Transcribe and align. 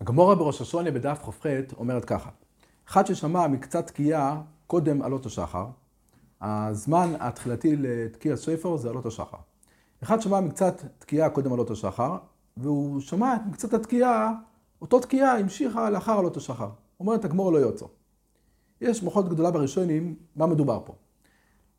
הגמורה 0.00 0.34
בראש 0.34 0.60
השונה 0.60 0.90
בדף 0.90 1.18
כ"ח 1.22 1.46
אומרת 1.76 2.04
ככה: 2.04 2.30
אחד 2.88 3.06
ששמע 3.06 3.46
מקצת 3.46 3.86
תקיעה 3.86 4.42
קודם 4.66 5.02
עלות 5.02 5.26
השחר, 5.26 5.66
הזמן 6.40 7.12
התחילתי 7.20 7.76
לתקיעת 7.76 8.38
ספר 8.38 8.76
זה 8.76 8.90
עלות 8.90 9.06
השחר. 9.06 9.38
אחד 10.02 10.20
שמע 10.20 10.40
מקצת 10.40 10.82
תקיעה 10.98 11.30
קודם 11.30 11.52
עלות 11.52 11.70
השחר, 11.70 12.16
והוא 12.56 13.00
שמע 13.00 13.36
מקצת 13.46 13.74
התקיעה, 13.74 14.32
אותו 14.82 15.00
תקיעה 15.00 15.38
המשיכה 15.38 15.90
לאחר 15.90 16.18
עלות 16.18 16.36
השחר. 16.36 16.68
אומרת 17.00 17.24
הגמורה 17.24 17.52
לא 17.52 17.58
יוצא. 17.58 17.86
יש 18.80 19.02
מוחות 19.02 19.28
גדולה 19.28 19.50
בראשונים, 19.50 20.14
מה 20.36 20.46
מדובר 20.46 20.80
פה? 20.84 20.94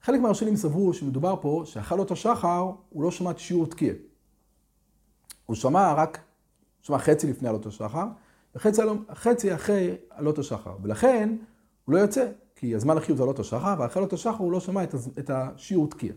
חלק 0.01 0.19
מהראשונים 0.19 0.55
סברו 0.55 0.93
שמדובר 0.93 1.35
פה 1.41 1.63
שאחרי 1.65 1.95
עלות 1.95 2.11
השחר 2.11 2.71
הוא 2.89 3.03
לא 3.03 3.11
שמע 3.11 3.31
את 3.31 3.39
שיעור 3.39 3.67
תקיעה. 3.67 3.95
הוא 5.45 5.55
שמע 5.55 5.93
רק, 5.93 6.19
שמע 6.85 6.97
חצי 6.97 7.27
לפני 7.27 7.49
עלות 7.49 7.65
השחר, 7.65 8.05
וחצי 8.55 9.53
אחרי 9.55 9.95
עלות 10.09 10.39
השחר. 10.39 10.75
ולכן 10.81 11.35
הוא 11.85 11.95
לא 11.95 11.99
יוצא, 11.99 12.31
כי 12.55 12.75
הזמן 12.75 12.97
החיוב 12.97 13.17
זה 13.17 13.23
עלות 13.23 13.39
השחר, 13.39 13.75
ואחרי 13.79 14.01
עלות 14.01 14.13
השחר 14.13 14.37
הוא 14.37 14.51
לא 14.51 14.59
שמע 14.59 14.83
את 15.19 15.29
השיעור 15.29 15.89
תקיעה. 15.89 16.15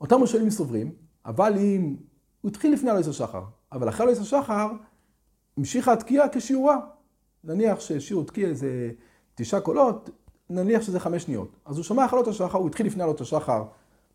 אותם 0.00 0.20
ראשונים 0.22 0.50
סוברים, 0.50 0.92
אבל 1.26 1.58
אם 1.58 1.96
הוא 2.40 2.50
התחיל 2.50 2.72
לפני 2.72 2.90
עלות 2.90 3.06
השחר, 3.06 3.42
אבל 3.72 3.88
אחרי 3.88 4.06
עלות 4.06 4.18
השחר 4.18 4.68
המשיכה 5.56 5.92
התקיעה 5.92 6.26
כשיעורה. 6.32 6.78
נניח 7.44 7.80
ששיעור 7.80 8.24
תקיעה 8.24 8.54
זה 8.54 8.90
תשעה 9.34 9.60
קולות, 9.60 10.10
נניח 10.50 10.82
שזה 10.82 11.00
חמש 11.00 11.22
שניות. 11.22 11.56
אז 11.64 11.76
הוא 11.76 11.84
שמע 11.84 12.04
אחרי 12.04 12.18
עלות 12.18 12.28
השחר, 12.28 12.58
הוא 12.58 12.68
התחיל 12.68 12.86
לפני 12.86 13.02
עלות 13.02 13.20
השחר, 13.20 13.64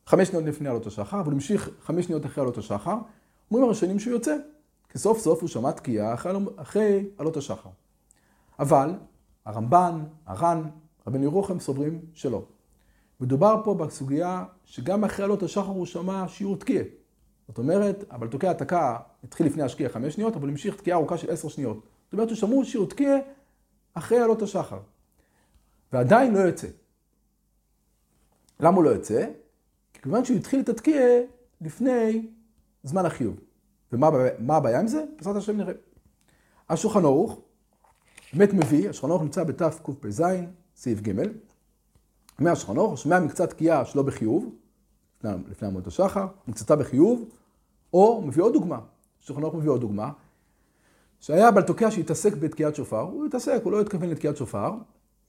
חמש 0.05 0.27
שניות 0.27 0.45
לפני 0.45 0.69
עלות 0.69 0.87
השחר, 0.87 1.19
אבל 1.19 1.31
המשיך 1.31 1.69
חמש 1.81 2.05
שניות 2.05 2.25
אחרי 2.25 2.41
עלות 2.41 2.57
השחר. 2.57 2.95
אומרים 3.51 3.65
הראשונים 3.65 3.99
שהוא 3.99 4.13
יוצא, 4.13 4.35
כי 4.95 4.99
סוף 4.99 5.19
סוף 5.19 5.41
הוא 5.41 5.49
שמע 5.49 5.71
תקיעה 5.71 6.13
אחרי, 6.57 7.05
עלות 7.17 7.37
השחר. 7.37 7.69
אבל 8.59 8.93
הרמב"ן, 9.45 10.03
הר"ן, 10.25 10.63
רבן 11.07 11.23
ירוחם 11.23 11.59
סוברים 11.59 12.01
שלא. 12.13 12.45
מדובר 13.19 13.61
פה 13.63 13.73
בסוגיה 13.73 14.45
שגם 14.65 15.03
אחרי 15.03 15.25
עלות 15.25 15.43
השחר 15.43 15.67
הוא 15.67 15.85
שמע 15.85 16.27
שיעור 16.27 16.57
תקיעה. 16.57 16.83
זאת 17.47 17.57
אומרת, 17.57 18.03
אבל 18.11 18.27
תוקע 18.27 18.53
תקע 18.53 18.97
התחיל 19.23 19.45
לפני 19.45 19.63
השקיע 19.63 19.89
חמש 19.89 20.13
שניות, 20.13 20.35
אבל 20.35 20.49
המשיך 20.49 20.77
תקיעה 20.77 20.97
ארוכה 20.97 21.17
של 21.17 21.31
עשר 21.31 21.47
שניות. 21.47 21.77
זאת 22.05 22.13
אומרת, 22.13 22.29
הוא 22.29 22.35
שמעו 22.35 22.65
שיעור 22.65 22.89
תקיעה 22.89 23.17
אחרי 23.93 24.19
עלות 24.19 24.41
השחר. 24.41 24.79
ועדיין 25.93 26.33
לא 26.33 26.39
יוצא. 26.39 26.67
למה 28.59 28.75
הוא 28.75 28.83
לא 28.83 28.89
יוצא? 28.89 29.25
כי 29.93 30.01
כיוון 30.01 30.25
שהוא 30.25 30.37
התחיל 30.37 30.59
את 30.59 30.69
התקיעה 30.69 31.19
לפני 31.61 32.27
זמן 32.83 33.05
החיוב. 33.05 33.44
ומה 33.95 34.57
הבעיה 34.57 34.79
עם 34.79 34.87
זה? 34.87 35.03
בעזרת 35.17 35.35
השם 35.35 35.57
נראה. 35.57 35.73
השולחן 36.69 37.05
ערוך 37.05 37.39
באמת 38.33 38.53
מביא, 38.53 38.89
השולחן 38.89 39.09
ערוך 39.09 39.21
נמצא 39.21 39.43
בתקפ"ז, 39.43 40.23
סעיף 40.75 41.01
ג', 41.01 41.11
אומר 42.39 42.51
השולחן 42.51 42.77
ערוך, 42.77 42.97
שומע 42.97 43.19
מקצת 43.19 43.49
תקיעה 43.49 43.85
שלא 43.85 44.03
בחיוב, 44.03 44.55
לפני 45.23 45.67
עמוד 45.67 45.87
השחר, 45.87 46.27
מקצתה 46.47 46.75
בחיוב, 46.75 47.29
או 47.93 48.21
מביא 48.25 48.43
עוד 48.43 48.53
דוגמה, 48.53 48.79
השולחן 49.23 49.43
ערוך 49.43 49.55
מביא 49.55 49.69
עוד 49.69 49.81
דוגמה, 49.81 50.11
שהיה 51.19 51.51
בעל 51.51 51.63
תוקע 51.63 51.91
שהתעסק 51.91 52.33
בתקיעת 52.33 52.75
שופר, 52.75 52.99
הוא 52.99 53.25
התעסק, 53.25 53.61
הוא 53.63 53.71
לא 53.71 53.81
התכוון 53.81 54.09
לתקיעת 54.09 54.37
שופר, 54.37 54.71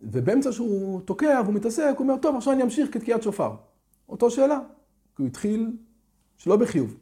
ובאמצע 0.00 0.52
שהוא 0.52 1.00
תוקע 1.00 1.40
והוא 1.44 1.54
מתעסק, 1.54 1.94
הוא 1.98 2.08
אומר, 2.08 2.16
טוב, 2.22 2.36
עכשיו 2.36 2.52
אני 2.52 2.62
אמשיך 2.62 2.94
כתקיעת 2.94 3.22
שופר. 3.22 3.54
אותו 4.08 4.30
שאלה, 4.30 4.58
כי 5.16 5.22
הוא 5.22 5.26
התחיל 5.26 5.76
שלא 6.36 6.56
בחיוב. 6.56 6.96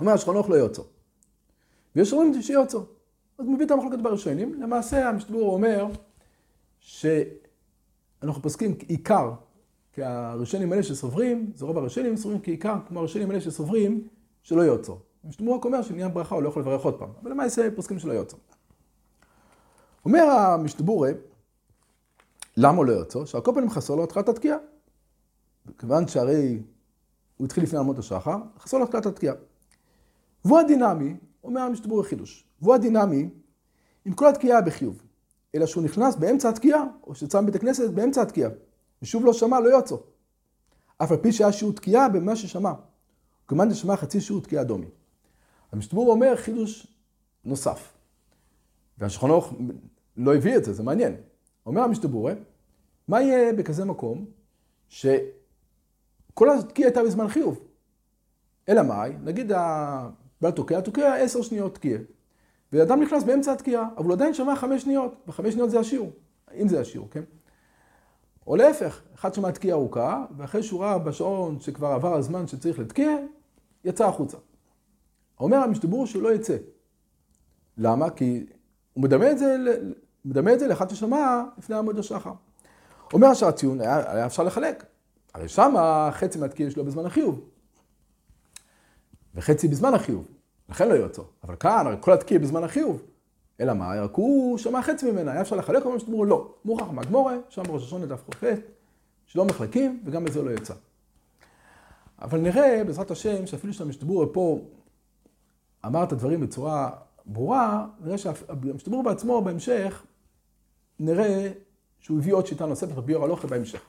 אומר, 0.00 0.14
ערוך 0.26 0.50
לא 0.50 0.54
יוצא. 0.54 0.82
ויש 1.96 2.12
אומרים 2.12 2.42
שיוצא. 2.42 2.78
אז 3.38 3.46
מביא 3.46 3.66
את 3.66 3.70
המחלוקת 3.70 3.98
בראשונים. 3.98 4.62
למעשה 4.62 5.08
המשתבור 5.08 5.54
אומר 5.54 5.86
שאנחנו 6.80 8.42
פוסקים 8.42 8.74
עיקר, 8.88 9.32
כי 9.92 10.02
הראשונים 10.02 10.72
האלה 10.72 10.82
שסוברים, 10.82 11.52
זה 11.54 11.64
רוב 11.64 11.78
הראשונים 11.78 12.16
סוברים 12.16 12.40
כעיקר, 12.42 12.76
כמו 12.88 12.98
הראשונים 12.98 13.30
האלה 13.30 13.40
שסוברים 13.40 14.08
שלא 14.42 14.62
יוצא. 14.62 14.92
המשתבור 15.24 15.56
רק 15.56 15.64
אומר 15.64 15.82
שעניין 15.82 16.14
ברכה 16.14 16.34
הוא 16.34 16.42
לא 16.42 16.48
יכול 16.48 16.62
לברך 16.62 16.82
עוד 16.82 16.98
פעם, 16.98 17.08
אבל 17.22 17.30
למעשה 17.30 17.68
פוסקים 17.76 17.98
שלא 17.98 18.12
יוצא. 18.12 18.36
אומר 20.04 20.22
המשתבורה, 20.22 21.10
למה 22.56 22.84
לא 22.84 22.92
יוצא? 22.92 23.24
שעל 23.24 23.40
כל 23.40 23.52
פנים 23.54 23.70
חסר 23.70 23.94
לו 23.94 24.04
התחלת 24.04 24.28
התקיעה. 24.28 24.58
כיוון 25.78 26.08
שהרי 26.08 26.62
הוא 27.36 27.44
התחיל 27.44 27.64
לפני 27.64 27.78
עמוד 27.78 27.98
השחר, 27.98 28.36
חסר 28.58 28.78
לו 28.78 28.84
התחלת 28.84 29.06
התקיעה. 29.06 29.34
והוא 30.44 30.58
הדינמי, 30.58 31.16
אומר 31.44 31.60
המשתבור 31.60 32.00
החידוש, 32.00 32.44
והוא 32.62 32.74
הדינמי 32.74 33.28
עם 34.04 34.12
כל 34.12 34.28
התקיעה 34.28 34.60
בחיוב, 34.60 35.02
אלא 35.54 35.66
שהוא 35.66 35.84
נכנס 35.84 36.16
באמצע 36.16 36.48
התקיעה, 36.48 36.84
או 37.06 37.14
שיצא 37.14 37.40
מבית 37.40 37.54
הכנסת 37.54 37.90
באמצע 37.90 38.22
התקיעה, 38.22 38.50
ושוב 39.02 39.24
לא 39.24 39.32
שמע, 39.32 39.60
לא 39.60 39.68
יוצא. 39.68 39.96
אף 40.98 41.12
על 41.12 41.16
פי 41.16 41.32
שהיה 41.32 41.52
שיעור 41.52 41.74
תקיעה 41.74 42.08
במה 42.08 42.36
ששמע. 42.36 42.72
כמובן 43.48 43.74
ששמע 43.74 43.96
חצי 43.96 44.20
שיעור 44.20 44.42
תקיעה 44.42 44.64
דומי. 44.64 44.86
המשתבור 45.72 46.10
אומר 46.10 46.36
חידוש 46.36 46.86
נוסף. 47.44 47.92
ערוך 49.22 49.54
לא 50.16 50.34
הביא 50.34 50.56
את 50.56 50.64
זה, 50.64 50.72
זה 50.72 50.82
מעניין. 50.82 51.16
אומר 51.66 51.80
המשתבור, 51.80 52.30
מה 53.08 53.22
יהיה 53.22 53.52
בכזה 53.52 53.84
מקום 53.84 54.26
שכל 54.88 56.50
התקיעה 56.58 56.88
הייתה 56.88 57.02
בזמן 57.02 57.28
חיוב? 57.28 57.60
אלא 58.68 58.82
מאי, 58.82 59.12
נגיד 59.22 59.52
בעל 60.40 60.52
תוקע, 60.52 61.14
עשר 61.14 61.42
שניות 61.42 61.74
תקיעה. 61.74 62.00
ואדם 62.72 63.02
נכנס 63.02 63.22
באמצע 63.22 63.52
התקיעה, 63.52 63.88
אבל 63.96 64.04
הוא 64.04 64.12
עדיין 64.12 64.34
שמע 64.34 64.56
חמש 64.56 64.82
שניות, 64.82 65.14
וחמש 65.28 65.52
שניות 65.54 65.70
זה 65.70 65.80
השיעור, 65.80 66.10
אם 66.54 66.68
זה 66.68 66.80
השיעור, 66.80 67.08
כן? 67.10 67.22
או 68.46 68.56
להפך, 68.56 69.00
אחד 69.14 69.34
שמע 69.34 69.50
תקיעה 69.50 69.76
ארוכה, 69.76 70.24
ואחרי 70.36 70.62
שהוא 70.62 70.82
ראה 70.82 70.98
בשעון 70.98 71.60
שכבר 71.60 71.86
עבר 71.88 72.14
הזמן 72.14 72.46
שצריך 72.46 72.78
לתקיע, 72.78 73.16
יצא 73.84 74.06
החוצה. 74.06 74.36
אומר 75.40 75.56
המשתבור 75.56 76.06
שהוא 76.06 76.22
לא 76.22 76.34
יצא. 76.34 76.56
למה? 77.78 78.10
כי 78.10 78.46
הוא 78.92 79.04
מדמה 79.04 79.30
את 79.30 79.38
זה, 79.38 79.56
מדמה 80.24 80.52
את 80.52 80.60
זה 80.60 80.68
לאחד 80.68 80.90
ששמע 80.90 81.44
לפני 81.58 81.76
עמוד 81.76 81.98
השחר. 81.98 82.32
אומר 83.12 83.26
השער 83.26 83.50
ציון, 83.50 83.80
היה, 83.80 84.12
היה 84.12 84.26
אפשר 84.26 84.42
לחלק. 84.42 84.84
הרי 85.34 85.48
שמה 85.48 86.08
חצי 86.12 86.38
מהתקיעה 86.38 86.70
שלו 86.70 86.84
בזמן 86.84 87.06
החיוב. 87.06 87.40
וחצי 89.34 89.68
בזמן 89.68 89.94
החיוב, 89.94 90.26
לכן 90.68 90.88
לא 90.88 90.94
יוצא. 90.94 91.22
אבל 91.44 91.56
כאן, 91.56 91.86
הרי 91.86 91.96
כל 92.00 92.12
התקיע 92.12 92.38
בזמן 92.38 92.64
החיוב. 92.64 93.02
אלא 93.60 93.74
מה? 93.74 94.02
רק 94.02 94.14
הוא 94.14 94.58
שמע 94.58 94.82
חצי 94.82 95.12
ממנה, 95.12 95.32
היה 95.32 95.40
אפשר 95.40 95.56
לחלק, 95.56 95.86
אבל 95.86 95.98
שתאמרו 95.98 96.24
לא. 96.24 96.54
מוכרח 96.64 96.90
מהגמורה, 96.90 97.36
שם 97.48 97.62
בראש 97.62 97.82
השונה 97.82 98.06
דף 98.06 98.22
כ"ח, 98.30 98.44
שלא 99.26 99.44
מחלקים, 99.44 100.02
וגם 100.04 100.24
בזה 100.24 100.42
לא 100.42 100.50
יצא. 100.50 100.74
אבל 102.22 102.40
נראה, 102.40 102.82
בעזרת 102.86 103.10
השם, 103.10 103.46
שאפילו 103.46 103.72
שהמשתבור 103.72 104.26
פה 104.32 104.60
אמר 105.86 106.04
את 106.04 106.12
הדברים 106.12 106.40
בצורה 106.40 106.90
ברורה, 107.26 107.86
נראה 108.00 108.18
שהמשתבור 108.18 109.02
בעצמו 109.02 109.42
בהמשך, 109.42 110.02
נראה 110.98 111.52
שהוא 111.98 112.18
הביא 112.18 112.34
עוד 112.34 112.46
שיטה 112.46 112.66
נוספת, 112.66 112.92
רבי 112.96 113.12
יורא 113.12 113.24
הלוכה 113.24 113.46
בהמשך. 113.46 113.80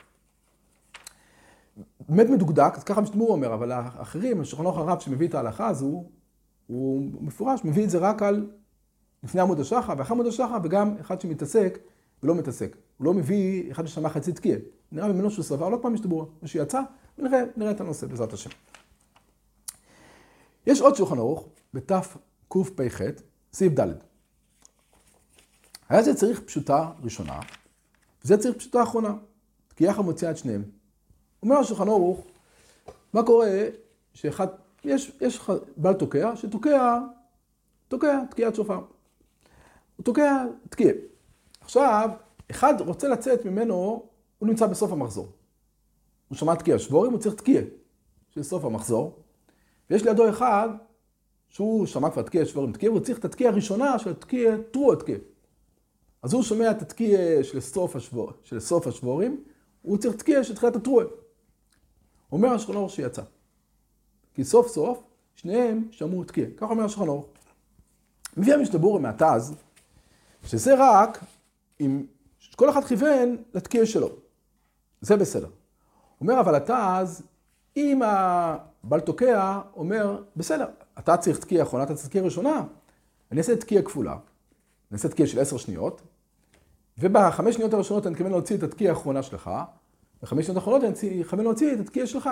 באמת 2.10 2.30
מדוקדק, 2.30 2.74
אז 2.76 2.84
ככה 2.84 3.02
משתמור 3.02 3.32
אומר, 3.32 3.54
אבל 3.54 3.72
האחרים, 3.72 4.42
השולחן 4.42 4.66
ערוך 4.66 4.78
הרב 4.78 5.00
שמביא 5.00 5.28
את 5.28 5.36
ההלכה 5.36 5.68
הזו, 5.68 6.04
הוא 6.68 7.12
מפורש, 7.22 7.66
מביא 7.66 7.84
את 7.84 7.90
זה 7.90 7.98
רק 7.98 8.22
על 8.22 8.50
לפני 9.24 9.42
עמוד 9.42 9.60
השחר 9.60 9.94
ואחרי 9.98 10.16
עמוד 10.16 10.28
השחר, 10.28 10.58
וגם 10.64 10.96
אחד 11.02 11.22
שמתעסק 11.22 11.80
ולא 12.24 12.36
מתעסק. 12.36 12.78
הוא 12.98 13.06
לא 13.06 13.14
מביא 13.14 13.72
אחד 13.72 13.86
ששמע 13.86 14.10
חצי 14.10 14.32
תקיעה. 14.32 14.60
נראה 14.92 15.08
ממנו 15.08 15.32
שהוא 15.32 15.44
סבר, 15.44 15.70
לא 15.70 15.80
פעם 15.82 15.94
משתבור, 15.94 16.32
ושיצא, 16.44 16.82
ונראה 17.18 17.44
נראה 17.58 17.72
את 17.72 17.82
הנושא 17.82 18.08
בעזרת 18.08 18.34
השם. 18.34 18.50
יש 20.68 20.82
עוד 20.82 20.96
שולחן 20.96 21.18
ערוך, 21.18 21.48
בתקפ"ח, 21.74 23.02
סעיף 23.54 23.80
ד'. 23.80 23.94
היה 25.90 26.04
זה 26.04 26.16
צריך 26.16 26.42
פשוטה 26.42 26.92
ראשונה, 27.04 27.40
וזה 28.24 28.38
צריך 28.38 28.58
פשוטה 28.58 28.84
אחרונה. 28.84 29.14
תקיעה 29.68 29.94
אחת 29.94 30.04
מוציאה 30.04 30.32
את 30.32 30.38
שניהם. 30.38 30.64
אומר 31.44 31.56
השולחן 31.56 31.88
ערוך, 31.88 32.26
מה 33.14 33.24
קורה 33.24 33.66
שאחד, 34.14 34.48
יש, 34.84 35.12
יש 35.22 35.40
בעל 35.78 35.94
תוקע 35.94 36.36
שתוקע, 36.36 37.00
תוקע 37.88 38.20
תקיעת 38.30 38.56
שופר. 38.56 38.80
הוא 39.96 40.04
תוקע 40.04 40.46
תקיע. 40.70 40.92
עכשיו, 41.62 42.10
אחד 42.52 42.74
רוצה 42.82 43.08
לצאת 43.08 43.46
ממנו, 43.46 44.04
הוא 44.40 44.50
נמצא 44.50 44.68
בסוף 44.68 44.92
המחזור. 44.92 45.28
הוא 46.30 46.38
שמע 46.38 46.56
תקיע 46.56 46.80
שבורים, 46.80 47.12
הוא 47.12 47.20
צריך 47.20 47.36
תקיע 47.36 47.62
של 48.30 48.44
סוף 48.44 48.66
המחזור. 48.66 49.20
ויש 49.90 50.04
לידו 50.04 50.30
אחד 50.30 50.70
שהוא 51.50 51.86
שמע 51.86 52.10
כבר 52.10 52.22
תקיע 52.22 52.46
שבורים 52.46 52.72
תקיע, 52.72 52.90
והוא 52.90 53.02
צריך 53.02 53.20
את 53.20 53.26
התקיע 53.26 53.50
הראשונה 53.50 54.00
של 54.00 54.10
התקיע 54.10 54.56
טרו 54.72 54.94
התקיע. 54.94 55.18
אז 56.22 56.34
הוא 56.34 56.44
שומע 56.44 56.72
את 56.72 56.82
התקיע 56.82 57.44
של 57.44 57.60
סוף, 57.60 57.96
השבור, 57.96 58.32
של 58.44 58.60
סוף 58.60 58.88
השבורים, 58.88 59.44
הוא 59.82 59.98
צריך 59.98 60.16
תקיע 60.16 60.44
של 60.44 60.56
תחילת 60.56 60.76
הטרועה. 60.76 61.06
אומר 62.36 62.54
השולחן 62.54 62.78
ערוך 62.78 62.92
שיצא. 62.92 63.22
כי 64.34 64.44
סוף 64.44 64.68
סוף 64.68 65.04
שניהם 65.36 65.88
שמעו 65.92 66.24
תקיע. 66.24 66.46
כך 66.58 66.70
אומר 66.70 66.84
השולחן 66.84 67.10
ערוך. 67.10 67.26
מביא 68.38 68.54
המשתבורי 68.54 69.02
מהתז, 69.02 69.56
שזה 70.46 70.76
רק 70.78 71.20
אם 71.80 72.06
כל 72.56 72.70
אחד 72.70 72.84
כיוון 72.84 73.38
לתקיע 73.54 73.86
שלו. 73.86 74.10
זה 75.02 75.18
בסדר. 75.18 75.48
אומר, 76.22 76.40
אבל 76.40 76.56
התז, 76.56 77.24
אם 77.78 78.02
הבעל 78.04 79.00
תוקע 79.00 79.62
אומר, 79.76 80.24
בסדר, 80.36 80.66
אתה 81.00 81.18
צריך 81.18 81.40
תקיע 81.40 81.64
אחרונה, 81.64 81.84
אתה 81.84 81.96
צריך 81.96 82.08
תקיע 82.10 82.22
ראשונה, 82.22 82.64
אני 83.32 83.40
אעשה 83.40 83.56
תקיע 83.56 83.82
כפולה, 83.82 84.12
אני 84.12 84.94
אעשה 84.94 85.10
תקיע 85.10 85.28
של 85.28 85.40
עשר 85.40 85.58
שניות, 85.58 86.02
ובחמש 86.98 87.56
שניות 87.56 87.74
הראשונות 87.74 88.06
אני 88.06 88.14
מתכוון 88.14 88.32
להוציא 88.32 88.58
את 88.58 88.64
התקיע 88.64 88.90
האחרונה 88.90 89.24
שלך, 89.24 89.52
בחמש 90.26 90.46
שניות 90.46 90.58
האחרונות 90.58 90.84
מתכוון 91.20 91.44
להוציא 91.44 91.74
את 91.74 91.80
התקיע 91.80 92.08
שלך. 92.08 92.30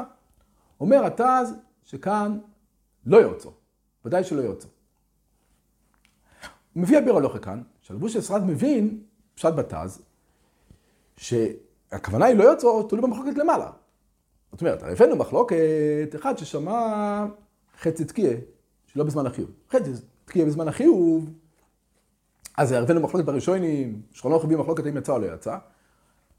אומר 0.80 1.06
התז 1.06 1.54
שכאן 1.84 2.40
לא 3.06 3.18
יוצא, 3.18 3.50
ודאי 4.06 4.24
שלא 4.24 4.42
יוצא. 4.42 4.68
הוא 6.74 6.84
מביא 6.84 7.00
אביר 7.00 7.16
הלוכה 7.16 7.40
כאן, 7.40 7.62
שהלבוש 7.82 8.16
אסרד 8.16 8.44
מבין, 8.44 9.04
פשט 9.36 9.54
בתז, 9.54 10.02
שהכוונה 11.18 12.26
היא 12.26 12.36
לא 12.36 12.44
יוצא, 12.44 12.68
תלוי 12.90 13.02
במחלוקת 13.02 13.38
למעלה. 13.38 13.72
זאת 14.52 14.62
אומרת, 14.62 14.84
הבאנו 14.84 15.16
מחלוקת, 15.16 16.16
אחד 16.16 16.38
ששמע 16.38 17.26
חצי 17.80 18.06
תקיע, 18.06 18.32
שלא 18.86 19.04
בזמן 19.04 19.26
החיוב. 19.26 19.50
חצי 19.72 19.92
תקיע 20.26 20.46
בזמן 20.46 20.68
החיוב, 20.68 21.30
אז 22.58 22.72
הבאנו 22.72 23.02
מחלוקת 23.02 23.26
בראשונים, 23.26 24.02
שכונות 24.12 24.44
רבים 24.44 24.60
מחלוקת 24.60 24.88
אם 24.88 24.98
יצא 24.98 25.12
או 25.12 25.20
לא 25.20 25.34
יצא. 25.34 25.58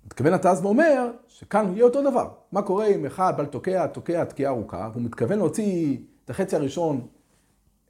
מתכוון 0.06 0.33
התז 0.33 0.61
ואומר 0.62 1.11
שכאן 1.29 1.73
יהיה 1.73 1.85
אותו 1.85 2.11
דבר. 2.11 2.29
מה 2.53 2.62
קורה 2.62 2.87
אם 2.87 3.06
אחד 3.06 3.35
בל 3.37 3.47
תוקע, 3.47 3.87
תוקע 3.87 4.25
תקיעה 4.25 4.53
ארוכה, 4.53 4.91
והוא 4.93 5.03
מתכוון 5.03 5.39
להוציא 5.39 5.97
את 6.25 6.31
החצי 6.31 6.56
הראשון, 6.56 7.06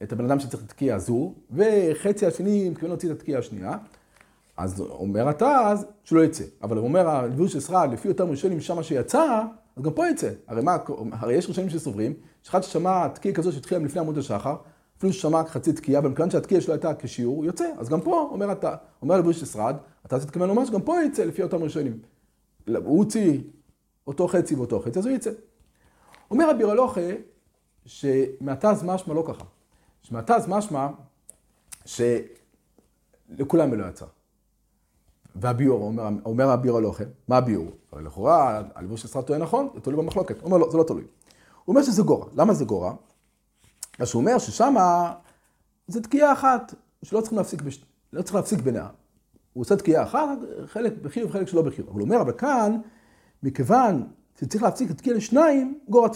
את 0.02 0.12
הבן 0.12 0.24
אדם 0.24 0.40
שצריך 0.40 0.62
את 0.64 0.68
התקיעה 0.68 0.96
הזו, 0.96 1.34
וחצי 1.50 2.26
השני 2.26 2.70
מתכוון 2.70 2.90
להוציא 2.90 3.10
את 3.12 3.16
התקיעה 3.16 3.38
השנייה. 3.38 3.76
אז 4.56 4.80
אומר 4.80 5.28
התז 5.28 5.86
שלא 6.04 6.24
יצא. 6.24 6.44
אבל 6.62 6.76
הוא 6.76 6.84
אומר, 6.84 7.08
הלבוש 7.08 7.56
אסרה, 7.56 7.86
לפי 7.86 8.08
אותם 8.08 8.30
ראשונים 8.30 8.60
שמה 8.60 8.82
שיצא, 8.82 9.42
אז 9.76 9.82
גם 9.82 9.92
פה 9.92 10.08
יצא. 10.08 10.30
הרי 10.46 10.62
מה, 10.62 10.76
הרי 11.12 11.34
יש 11.34 11.48
ראשונים 11.48 11.70
שסוברים, 11.70 12.14
שאחד 12.42 12.62
ששמע 12.62 13.08
תקיעה 13.08 13.34
כזו 13.34 13.52
שהתחילה 13.52 13.80
לפני 13.80 14.00
עמוד 14.00 14.18
השחר, 14.18 14.56
אפילו 15.04 15.12
ששמע 15.12 15.44
חצי 15.44 15.72
תקיעה, 15.72 16.00
אבל 16.00 16.10
מכיוון 16.10 16.30
שהתקיעה 16.30 16.60
שלו 16.60 16.74
הייתה 16.74 16.94
כשיעור, 16.94 17.44
יוצא. 17.44 17.64
אז 17.78 17.88
גם 17.88 18.00
פה, 18.00 18.28
אומר, 18.30 18.52
אתה, 18.52 18.76
אומר 19.02 19.18
לבוש 19.18 19.42
אסרד, 19.42 19.76
אתה 20.06 20.20
תתכוון 20.20 20.48
לומר 20.48 20.64
שגם 20.64 20.82
פה 20.82 20.96
יצא 21.06 21.24
לפי 21.24 21.42
אותם 21.42 21.62
ראשונים. 21.62 21.98
הוא 22.66 22.98
הוציא 22.98 23.40
אותו 24.06 24.28
חצי 24.28 24.54
ואותו 24.54 24.80
חצי, 24.80 24.98
אז 24.98 25.06
הוא 25.06 25.14
יצא. 25.14 25.30
אומר 26.30 26.50
רבי 26.50 26.64
רלוכה, 26.64 27.00
שמעתז 27.86 28.82
משמע 28.84 29.14
לא 29.14 29.24
ככה. 29.26 29.44
שמעתז 30.02 30.48
משמע 30.48 30.88
שלכולם 31.84 33.74
לא 33.74 33.86
יצא. 33.86 34.06
והביור, 35.36 35.82
אומר, 35.82 36.08
אומר 36.24 36.48
הביור 36.48 36.78
הלוחם, 36.78 37.04
מה 37.28 37.36
הביור? 37.36 37.70
הרי 37.92 38.04
לכאורה, 38.04 38.62
הלבוש 38.74 39.04
אסרד 39.04 39.24
טוען 39.24 39.42
נכון, 39.42 39.68
זה 39.74 39.80
תלוי 39.80 39.96
במחלוקת. 39.96 40.40
הוא 40.40 40.46
אומר, 40.46 40.58
לא, 40.58 40.70
זה 40.70 40.78
לא 40.78 40.82
תלוי. 40.82 41.02
הוא 41.64 41.74
אומר 41.74 41.82
שזה 41.82 42.02
גורע. 42.02 42.26
למה 42.34 42.54
זה 42.54 42.64
גורע? 42.64 42.94
אז 43.98 44.12
הוא 44.14 44.20
אומר 44.20 44.38
ששמה 44.38 45.12
זה 45.86 46.02
תקיעה 46.02 46.32
אחת, 46.32 46.74
שלא 47.02 47.20
צריכים 47.20 47.38
להפסיק, 47.38 47.62
בש... 47.62 47.84
לא 48.12 48.22
צריך 48.22 48.34
להפסיק 48.34 48.60
בינה. 48.60 48.88
הוא 49.52 49.62
עושה 49.62 49.76
תקיעה 49.76 50.02
אחת, 50.02 50.38
חלק 50.66 50.92
בחיוב, 51.02 51.30
חלק 51.30 51.48
שלא 51.48 51.62
בחיוב. 51.62 51.88
אבל 51.88 52.00
הוא 52.00 52.06
אומר, 52.08 52.20
אבל 52.20 52.32
כאן, 52.32 52.80
מכיוון 53.42 54.06
שצריך 54.40 54.62
להפסיק 54.62 54.90
את 54.90 54.98
תקיעה 54.98 55.16
לשניים, 55.16 55.78
גורע. 55.88 56.08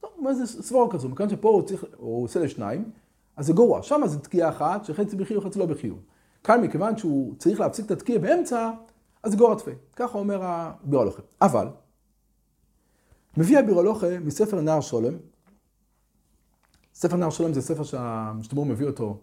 טוב, 0.00 0.10
מה 0.18 0.34
זה 0.34 0.46
סבורה 0.46 0.90
כזו? 0.90 1.08
מכיוון 1.08 1.30
שפה 1.30 1.48
הוא, 1.48 1.62
צריך, 1.62 1.84
הוא 1.96 2.24
עושה 2.24 2.40
לשניים, 2.40 2.90
אז 3.36 3.46
זה 3.46 3.52
גורע. 3.52 3.82
שם 3.82 4.00
זה 4.06 4.18
תקיעה 4.18 4.48
אחת, 4.48 4.84
שחצי 4.84 5.16
בחיוב, 5.16 5.44
חצי 5.44 5.58
לא 5.58 5.66
בחיוב. 5.66 5.98
כאן, 6.44 6.60
מכיוון 6.60 6.96
שהוא 6.96 7.34
צריך 7.38 7.60
להפסיק 7.60 7.86
את 7.86 7.90
התקיעה 7.90 8.18
באמצע, 8.18 8.70
אז 9.22 9.34
גורע 9.34 9.54
תפי. 9.54 9.70
ככה 9.96 10.18
אומר 10.18 10.40
הבירולוכה. 10.42 11.22
אבל, 11.42 11.68
מביא 13.36 13.58
הבירולוכה 13.58 14.06
מספר 14.24 14.60
נער 14.60 14.80
שולם, 14.80 15.14
ספר 16.98 17.16
נער 17.16 17.30
שלום 17.30 17.52
זה 17.52 17.62
ספר 17.62 17.84
שהמשתמור 17.84 18.66
מביא 18.66 18.86
אותו 18.86 19.20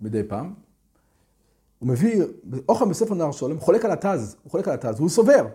מדי 0.00 0.22
פעם. 0.28 0.54
הוא 1.78 1.88
מביא, 1.88 2.22
אוכל 2.68 2.88
בספר 2.88 3.14
נער 3.14 3.32
שלום, 3.32 3.60
חולק 3.60 3.84
על 3.84 3.90
התז, 3.90 4.36
הוא 4.42 4.50
חולק 4.50 4.68
על 4.68 4.74
התז, 4.74 5.00
והוא 5.00 5.08
סובר 5.08 5.46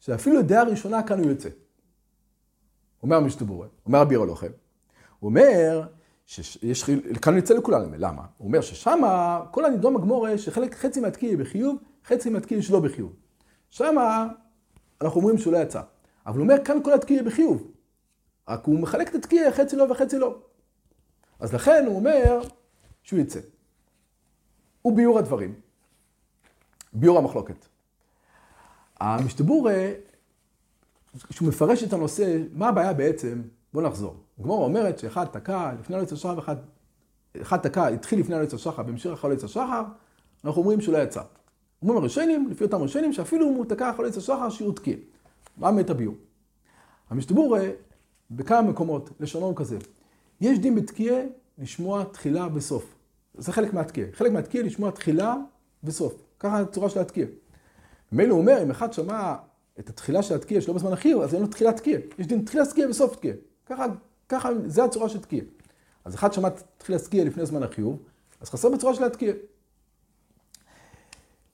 שאפילו 0.00 0.42
דעה 0.42 0.62
ראשונה 0.62 1.02
כאן 1.02 1.18
הוא 1.18 1.30
יוצא. 1.30 1.48
אומר 3.02 3.16
המשתבור, 3.16 3.64
אומר 3.86 4.02
אביר 4.02 4.22
הלוחם. 4.22 4.50
הוא 5.18 5.28
אומר 5.28 5.86
שיש, 6.26 6.84
כאן 7.22 7.32
הוא 7.32 7.40
יוצא 7.40 7.54
לכולם, 7.54 7.94
למה? 7.96 8.22
הוא 8.38 8.46
אומר 8.46 8.60
ששמה 8.60 9.40
כל 9.50 9.64
הנידון 9.64 9.94
בגמורה 9.94 10.38
שחלק, 10.38 10.74
חצי 10.74 11.00
מהתקיע 11.00 11.36
בחיוב, 11.36 11.76
חצי 12.06 12.30
מהתקיע 12.30 12.62
שלא 12.62 12.80
בחיוב. 12.80 13.12
שמה 13.70 14.28
אנחנו 15.00 15.20
אומרים 15.20 15.38
שהוא 15.38 15.52
לא 15.52 15.58
יצא. 15.58 15.82
אבל 16.26 16.38
הוא 16.38 16.42
אומר 16.42 16.64
כאן 16.64 16.78
כל 16.82 16.92
התקיע 16.92 17.22
בחיוב. 17.22 17.73
רק 18.48 18.64
הוא 18.64 18.80
מחלק 18.80 19.08
את 19.08 19.14
התקיע, 19.14 19.52
חצי 19.52 19.76
לא 19.76 19.86
וחצי 19.90 20.18
לא. 20.18 20.38
אז 21.40 21.54
לכן 21.54 21.84
הוא 21.86 21.96
אומר 21.96 22.40
שהוא 23.02 23.20
יצא. 23.20 23.40
הוא 24.82 24.96
ביור 24.96 25.18
הדברים, 25.18 25.54
ביור 26.92 27.18
המחלוקת. 27.18 27.66
המשתבורה, 29.00 29.90
כשהוא 31.28 31.48
מפרש 31.48 31.82
את 31.82 31.92
הנושא, 31.92 32.42
מה 32.52 32.68
הבעיה 32.68 32.92
בעצם? 32.92 33.42
בואו 33.72 33.86
נחזור. 33.86 34.16
הגמורה 34.38 34.64
אומרת 34.64 34.98
שאחד 34.98 35.24
תקע 35.24 35.72
לפני 35.80 35.96
הליץ 35.96 36.12
השחר 36.12 36.34
ואחד 36.36 36.56
אחד 37.42 37.56
תקע, 37.56 37.86
התחיל 37.86 38.20
לפני 38.20 38.36
הליץ 38.36 38.54
השחר 38.54 38.82
והמשיך 38.86 39.12
אחרי 39.12 39.30
הליץ 39.30 39.44
השחר, 39.44 39.82
אנחנו 40.44 40.60
אומרים 40.60 40.80
שהוא 40.80 40.92
לא 40.92 40.98
יצא. 40.98 41.22
אומרים 41.82 41.98
הראשונים, 41.98 42.48
לפי 42.50 42.64
אותם 42.64 42.82
ראשונים, 42.82 43.12
שאפילו 43.12 43.48
אם 43.48 43.54
הוא 43.54 43.64
תקע 43.64 43.90
אחרי 43.90 44.04
הליץ 44.04 44.16
השחר, 44.16 44.50
שהוא 44.50 44.74
תקיע. 44.74 44.96
מה 45.56 45.70
מת 45.70 45.90
הביור? 45.90 46.14
המשתבורה 47.10 47.60
בכמה 48.36 48.62
מקומות, 48.62 49.10
לשונו 49.20 49.54
כזה. 49.54 49.78
יש 50.40 50.58
דין 50.58 50.74
בתקיעה 50.74 51.22
לשמוע 51.58 52.04
תחילה 52.04 52.48
וסוף. 52.54 52.94
זה 53.34 53.52
חלק 53.52 53.74
מהתקיעה. 53.74 54.08
חלק 54.12 54.32
מהתקיעה 54.32 54.64
לשמוע 54.64 54.90
תחילה 54.90 55.36
וסוף. 55.84 56.14
ככה 56.38 56.60
הצורה 56.60 56.90
של 56.90 57.00
התקיעה. 57.00 57.28
מילא 58.12 58.32
הוא 58.32 58.40
אומר, 58.40 58.62
אם 58.62 58.70
אחד 58.70 58.92
שמע 58.92 59.34
את 59.78 59.88
התחילה 59.88 60.22
של 60.22 60.34
התקיעה 60.34 60.60
שלא 60.60 60.74
בזמן 60.74 60.92
החיוב, 60.92 61.22
אז 61.22 61.34
אין 61.34 61.42
לו 61.42 61.48
תחילת 61.48 61.76
תקיעה. 61.76 62.00
יש 62.18 62.26
דין 62.26 62.44
תחילת 62.44 62.70
תקיעה 62.70 62.90
וסוף 62.90 63.16
תקיעה. 63.16 63.36
ככה, 63.66 63.86
ככה, 64.28 64.48
זה 64.66 64.84
הצורה 64.84 65.08
של 65.08 65.20
תקיעה. 65.20 65.44
אז 66.04 66.14
אחד 66.14 66.32
שמע 66.32 66.48
תחילת 66.78 67.04
תקיעה 67.04 67.24
לפני 67.24 67.46
זמן 67.46 67.62
החיוב, 67.62 67.98
אז 68.40 68.50
חסר 68.50 68.68
בצורה 68.68 68.94
של 68.94 69.04
התקיעה. 69.04 69.34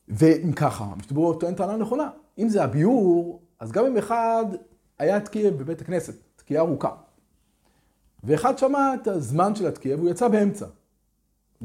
ואם 0.09 0.53
ככה, 0.53 0.85
משתברו 0.97 1.35
טוען 1.35 1.55
טענה 1.55 1.77
נכונה. 1.77 2.11
אם 2.39 2.49
זה 2.49 2.65
הביור, 2.65 3.43
אז 3.59 3.73
גם 3.73 3.87
אם 3.87 3.97
אחד 3.97 4.45
היה 4.99 5.21
תקיעה 5.21 5.51
בבית 5.51 5.81
הכנסת, 5.81 6.15
תקיעה 6.51 6.63
ארוכה. 6.63 6.91
ואחד 8.25 8.59
שמע 8.59 8.95
את 8.95 9.09
הזמן 9.09 9.55
של 9.55 9.67
התקיעה 9.67 9.99
והוא 9.99 10.11
יצא 10.11 10.29
באמצע. 10.29 10.67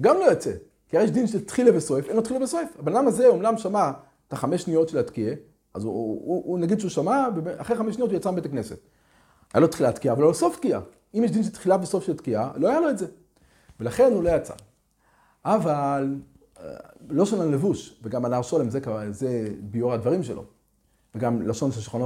גם 0.02 0.18
לא 0.18 0.24
יוצא, 0.24 0.52
כי 0.90 0.98
יש 0.98 1.12
דין 1.12 1.28
של 1.28 1.46
תחילה 1.46 1.78
וסוף, 1.78 2.08
אין 2.08 2.16
לו 2.16 2.22
תחילה 2.22 2.44
וסוף. 2.44 2.62
הבן 2.80 2.96
אדם 2.96 3.08
הזה 3.08 3.28
אומנם 3.28 3.58
שמע 3.58 3.92
את 4.28 4.34
החמש 4.34 4.62
שניות 4.62 4.90
של 4.90 4.98
התקיעה, 4.98 5.36
אז 5.74 5.84
הוא, 5.84 5.94
הוא, 5.94 6.22
הוא, 6.26 6.44
הוא 6.46 6.60
נגיד 6.60 6.80
שהוא 6.80 6.90
שמע, 6.90 7.28
ואחרי 7.44 7.78
חמש 7.78 7.96
שניות 7.96 8.10
הוא 8.10 8.18
יצא 8.18 8.32
מבית 8.32 8.46
הכנסת. 8.46 8.78
היה 9.54 9.62
לו 9.62 9.68
תחילת 9.68 9.96
תקיעה, 9.96 10.16
אבל 10.16 10.24
לא 10.24 10.34
סוף 10.34 10.58
תקיעה. 10.58 10.82
אם 11.16 11.24
יש 11.24 11.32
דין 11.32 11.44
של 11.44 11.52
תחילה 11.52 11.78
וסוף 11.82 12.04
של 12.04 12.18
תקיעה, 12.18 12.52
לא 12.56 12.70
היה 12.70 12.80
לו 12.80 12.90
את 12.90 12.98
זה. 12.98 13.08
ולכן 13.80 14.12
הוא 14.14 14.24
לא 14.24 14.30
יצא. 14.30 14.54
אבל 15.46 16.16
לא 17.10 17.26
של 17.26 17.42
הלבוש, 17.42 18.00
וגם 18.04 18.26
הנער 18.26 18.42
שולם, 18.42 18.70
זה, 18.70 18.80
זה 19.10 19.50
ביור 19.60 19.94
הדברים 19.94 20.24
שלו. 20.24 20.44
וגם 21.16 21.42
לשון 21.42 21.72
של 21.72 21.82
שכונו 21.82 22.06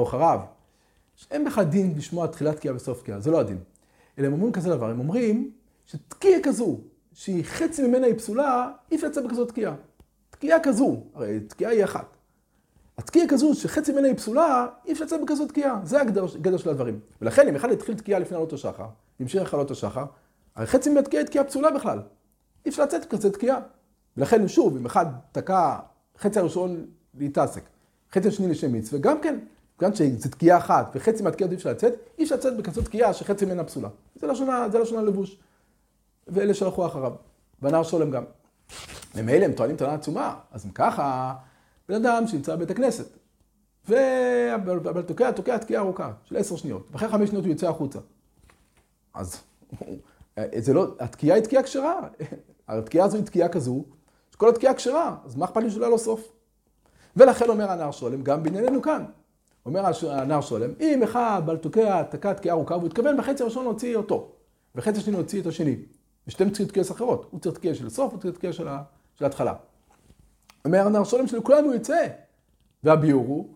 אחריו. 1.20 1.32
אין 1.32 1.46
בכלל 1.46 1.64
דין 1.64 1.94
לשמוע 1.98 2.28
תחילת 2.28 2.56
תקיעה 2.56 2.76
וסוף 2.76 3.02
תקיעה, 3.02 3.20
זה 3.20 3.32
לא 3.32 3.40
הדין. 3.40 3.58
אלא 4.20 4.28
הם 4.28 4.34
אומרים 4.34 4.52
כזה 4.52 4.70
דבר, 4.70 4.90
הם 4.90 5.00
אומרים 5.00 5.52
שתקיעה 5.86 6.40
כזו, 6.44 6.80
שהיא 7.14 7.44
חצי 7.46 7.88
ממנה 7.88 8.08
היא 8.08 8.16
פסולה, 8.16 8.72
אי 8.92 8.96
אפשר 8.96 9.08
לצאת 9.08 9.26
בכזו 9.26 9.46
תקיעה. 9.46 9.76
תקיעה 10.30 10.60
כזו, 10.64 11.04
הרי 11.14 11.40
תקיעה 11.40 11.72
היא 11.72 11.84
אחת. 11.84 12.18
התקיעה 12.98 13.28
כזו 13.28 13.54
שחצי 13.54 13.92
ממנה 13.92 14.08
היא 14.08 14.16
פסולה, 14.16 14.68
אי 14.86 14.92
אפשר 14.92 15.06
לצאת 15.06 15.22
בכזו 15.22 15.48
תקיעה. 15.48 15.80
זה 15.84 16.02
הגדר 16.02 16.58
של 16.58 16.70
הדברים. 16.70 17.00
ולכן 17.22 17.48
אם 17.48 17.56
אחד 17.56 17.72
התחיל 17.72 17.96
תקיעה 17.96 18.20
לפני 18.20 18.38
עלות 18.38 18.54
השחר, 18.54 18.86
והמשיך 19.20 19.42
אחרי 19.42 19.60
עלות 19.60 19.72
השחר, 19.72 20.06
הרי 20.56 20.68
חצי 20.68 20.90
מהתקיעה 20.90 21.22
היא 21.22 21.28
תקיעה 21.28 21.44
פסולה 21.44 21.72
בכלל. 21.72 22.00
אי 22.66 22.70
אפשר 22.70 22.84
לצאת 22.84 23.06
בכזו 23.06 23.30
תקיעה. 23.30 23.60
ולכן 24.18 24.48
שוב, 24.48 24.78
אם 24.78 24.86
אחד 24.86 25.06
תקע 25.32 25.76
חצי 26.20 26.40
הראשון 26.40 26.86
להתעסק, 27.14 27.64
חצי 28.12 28.28
השני 28.28 28.48
לשם 28.48 28.74
מצווה, 28.74 29.00
גם 29.02 29.22
כן, 29.22 29.40
כיוון 29.80 29.96
שזו 29.96 30.30
תקיעה 30.30 30.58
אחת, 30.58 30.92
וחצי 30.96 31.24
מהתקיעות 31.24 31.52
אי 31.52 31.58
אפשר 31.58 31.70
לצאת, 31.70 31.94
אי 32.18 32.24
אפשר 32.24 32.36
לצאת 32.36 32.58
בכזאת 32.58 32.86
תקיעה 32.86 33.14
שחצי 33.14 33.46
ממנה 33.46 33.64
פסולה. 33.64 33.90
זה 34.16 34.28
לשון, 34.28 34.48
לשון 34.82 34.98
הלבוש. 34.98 35.38
ואלה 36.28 36.54
שלחו 36.54 36.86
אחריו. 36.86 37.14
והנער 37.62 37.84
שולם 37.84 38.12
גם. 38.12 38.24
ממילא 39.16 39.46
הם 39.46 39.54
טוענים 39.54 39.76
טענה 39.76 39.94
עצומה, 39.94 40.36
אז 40.52 40.66
אם 40.66 40.72
ככה, 40.72 41.36
בן 41.90 41.96
אדם 41.96 42.28
שנמצא 42.28 42.56
בבית 42.56 42.72
הכנסת, 42.72 43.08
אבל 43.88 45.02
תוקע, 45.02 45.32
תוקע 45.32 45.58
תקיעה 45.58 45.82
ארוכה 45.82 46.12
של 46.24 46.38
עשר 46.38 46.56
שניות, 46.56 46.88
ואחרי 46.92 47.10
חמש 47.10 47.30
שניות 47.30 47.46
הוא 47.46 47.54
יוצא 47.54 47.70
החוצה. 47.70 48.00
אז 49.14 49.42
זה 50.66 50.74
לא, 50.74 50.96
התקיעה 51.00 51.36
היא 51.36 51.44
תקיעה 51.44 51.64
כשרה. 51.64 52.00
התקיעה 52.68 53.06
הזו 53.06 53.18
היא 53.18 53.26
תקיעה 53.26 53.50
כזו, 53.50 53.84
שכל 54.32 54.50
התקיעה 54.50 54.74
כשרה, 54.74 55.16
אז 55.26 55.36
מה 55.36 55.46
אכפת 55.46 55.64
לי 55.64 55.72
שלא 55.72 55.82
יהיה 55.82 55.90
לו 55.90 55.98
סוף? 55.98 56.32
ולכן 57.16 57.50
אומר 57.50 57.72
הנער 57.72 57.92
שולם, 57.92 58.22
גם 58.24 58.44
בענייננו 58.44 58.82
כאן. 58.82 59.06
אומר 59.66 59.86
הנער 60.10 60.42
שולם, 60.42 60.70
אם 60.80 61.04
אחד 61.04 61.42
בעל 61.46 61.58
תוקע 61.58 62.04
תקע 62.04 62.34
תקיעה 62.34 62.56
ארוכה, 62.56 62.76
והוא 62.76 62.88
התכוון 62.88 63.18
בחצי 63.18 63.44
הראשון 63.44 63.64
להוציא 63.64 63.96
אותו, 63.96 64.32
וחצי 64.76 65.00
השני 65.00 65.14
להוציא 65.14 65.42
את 65.42 65.46
השני. 65.46 65.76
ושתיהם 66.28 66.50
צריכים 66.50 66.68
תקיעות 66.68 66.92
אחרות. 66.92 67.28
הוא 67.32 67.40
צריך 67.40 67.56
תקיעה 67.56 67.76
של 67.76 67.90
סוף, 67.90 68.14
הוא 68.14 68.22
צריך 68.22 68.36
תקיעה 68.36 68.54
של, 68.54 68.68
של 69.16 69.24
ההתחלה. 69.26 69.54
אומר 70.66 70.86
הנער 70.86 71.04
שולם 71.04 71.28
שלכולנו 71.28 71.74
יצא. 71.74 72.08
והביאור 72.84 73.26
הוא, 73.28 73.50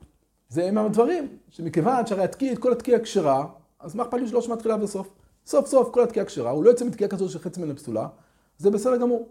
זה 0.49 0.65
הם 0.65 0.77
הדברים, 0.77 1.37
שמכיוון 1.49 2.05
שהרי 2.05 2.23
התקיע 2.23 2.53
את 2.53 2.57
כל 2.57 2.71
התקיעה 2.71 2.99
כשרה, 2.99 3.45
אז 3.79 3.95
מה 3.95 4.03
אכפת 4.03 4.17
לי 4.17 4.27
שלא 4.27 4.41
שמע 4.41 4.55
תחילה 4.55 4.83
וסוף? 4.83 5.09
סוף 5.45 5.67
סוף 5.67 5.89
כל 5.93 6.03
התקיעה 6.03 6.25
כשרה, 6.25 6.51
הוא 6.51 6.63
לא 6.63 6.69
יוצא 6.69 6.85
מתקיעה 6.85 7.09
כזו 7.09 7.29
שחצי 7.29 7.61
ממנה 7.61 7.73
פסולה, 7.73 8.07
זה 8.57 8.71
בסדר 8.71 8.97
גמור. 8.97 9.29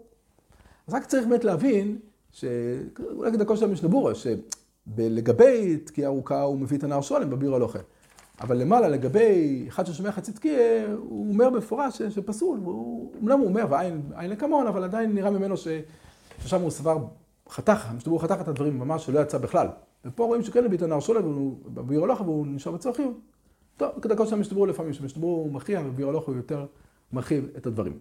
אז 0.87 0.93
רק 0.93 1.05
צריך 1.05 1.27
באמת 1.27 1.43
להבין, 1.43 1.99
שאולי 2.31 3.31
כדרכו 3.31 3.57
של 3.57 3.65
המשנבורה, 3.65 4.15
שלגבי 4.97 5.77
תקיעה 5.77 6.09
ארוכה 6.09 6.41
הוא 6.41 6.57
מביא 6.57 6.77
את 6.77 6.83
הנער 6.83 7.01
שולם 7.01 7.29
בביר 7.29 7.55
הלוכה. 7.55 7.79
אבל 8.41 8.57
למעלה, 8.57 8.87
לגבי 8.87 9.65
אחד 9.67 9.85
ששומע 9.85 10.11
חצי 10.11 10.31
תקיעה, 10.31 10.85
הוא 10.95 11.33
אומר 11.33 11.49
במפורש 11.49 12.01
שפסול, 12.01 12.59
אומנם 12.65 13.39
הוא 13.39 13.47
אומר, 13.47 13.65
ועין 13.69 14.29
לקמון, 14.29 14.67
אבל 14.67 14.83
עדיין 14.83 15.15
נראה 15.15 15.31
ממנו 15.31 15.57
ש... 15.57 15.67
ששם 16.39 16.61
הוא 16.61 16.69
סבר, 16.69 16.97
חתך, 17.49 17.85
המשתבר 17.89 18.19
חתך 18.19 18.35
את 18.41 18.47
הדברים 18.47 18.79
ממש 18.79 19.05
שלא 19.05 19.19
יצא 19.19 19.37
בכלל. 19.37 19.67
ופה 20.05 20.25
רואים 20.25 20.43
שכן 20.43 20.65
הביא 20.65 20.77
את 20.77 20.83
הנער 20.83 20.99
שולם, 20.99 21.23
הוא 21.23 21.57
בביר 21.67 22.03
הלוכה 22.03 22.23
והוא 22.23 22.47
נשאר 22.47 22.71
בצרכים. 22.71 23.19
טוב, 23.77 23.89
כדרכו 24.01 24.25
של 24.25 24.35
המשתבר 24.35 24.65
לפעמים, 24.65 24.93
שהמשתבר 24.93 25.43
מכריע 25.51 25.81
ובביר 25.81 26.09
הלוכה 26.09 26.25
הוא 26.25 26.35
יותר 26.35 26.65
מרחיב 27.13 27.49
את 27.57 27.65
הדברים. 27.65 27.99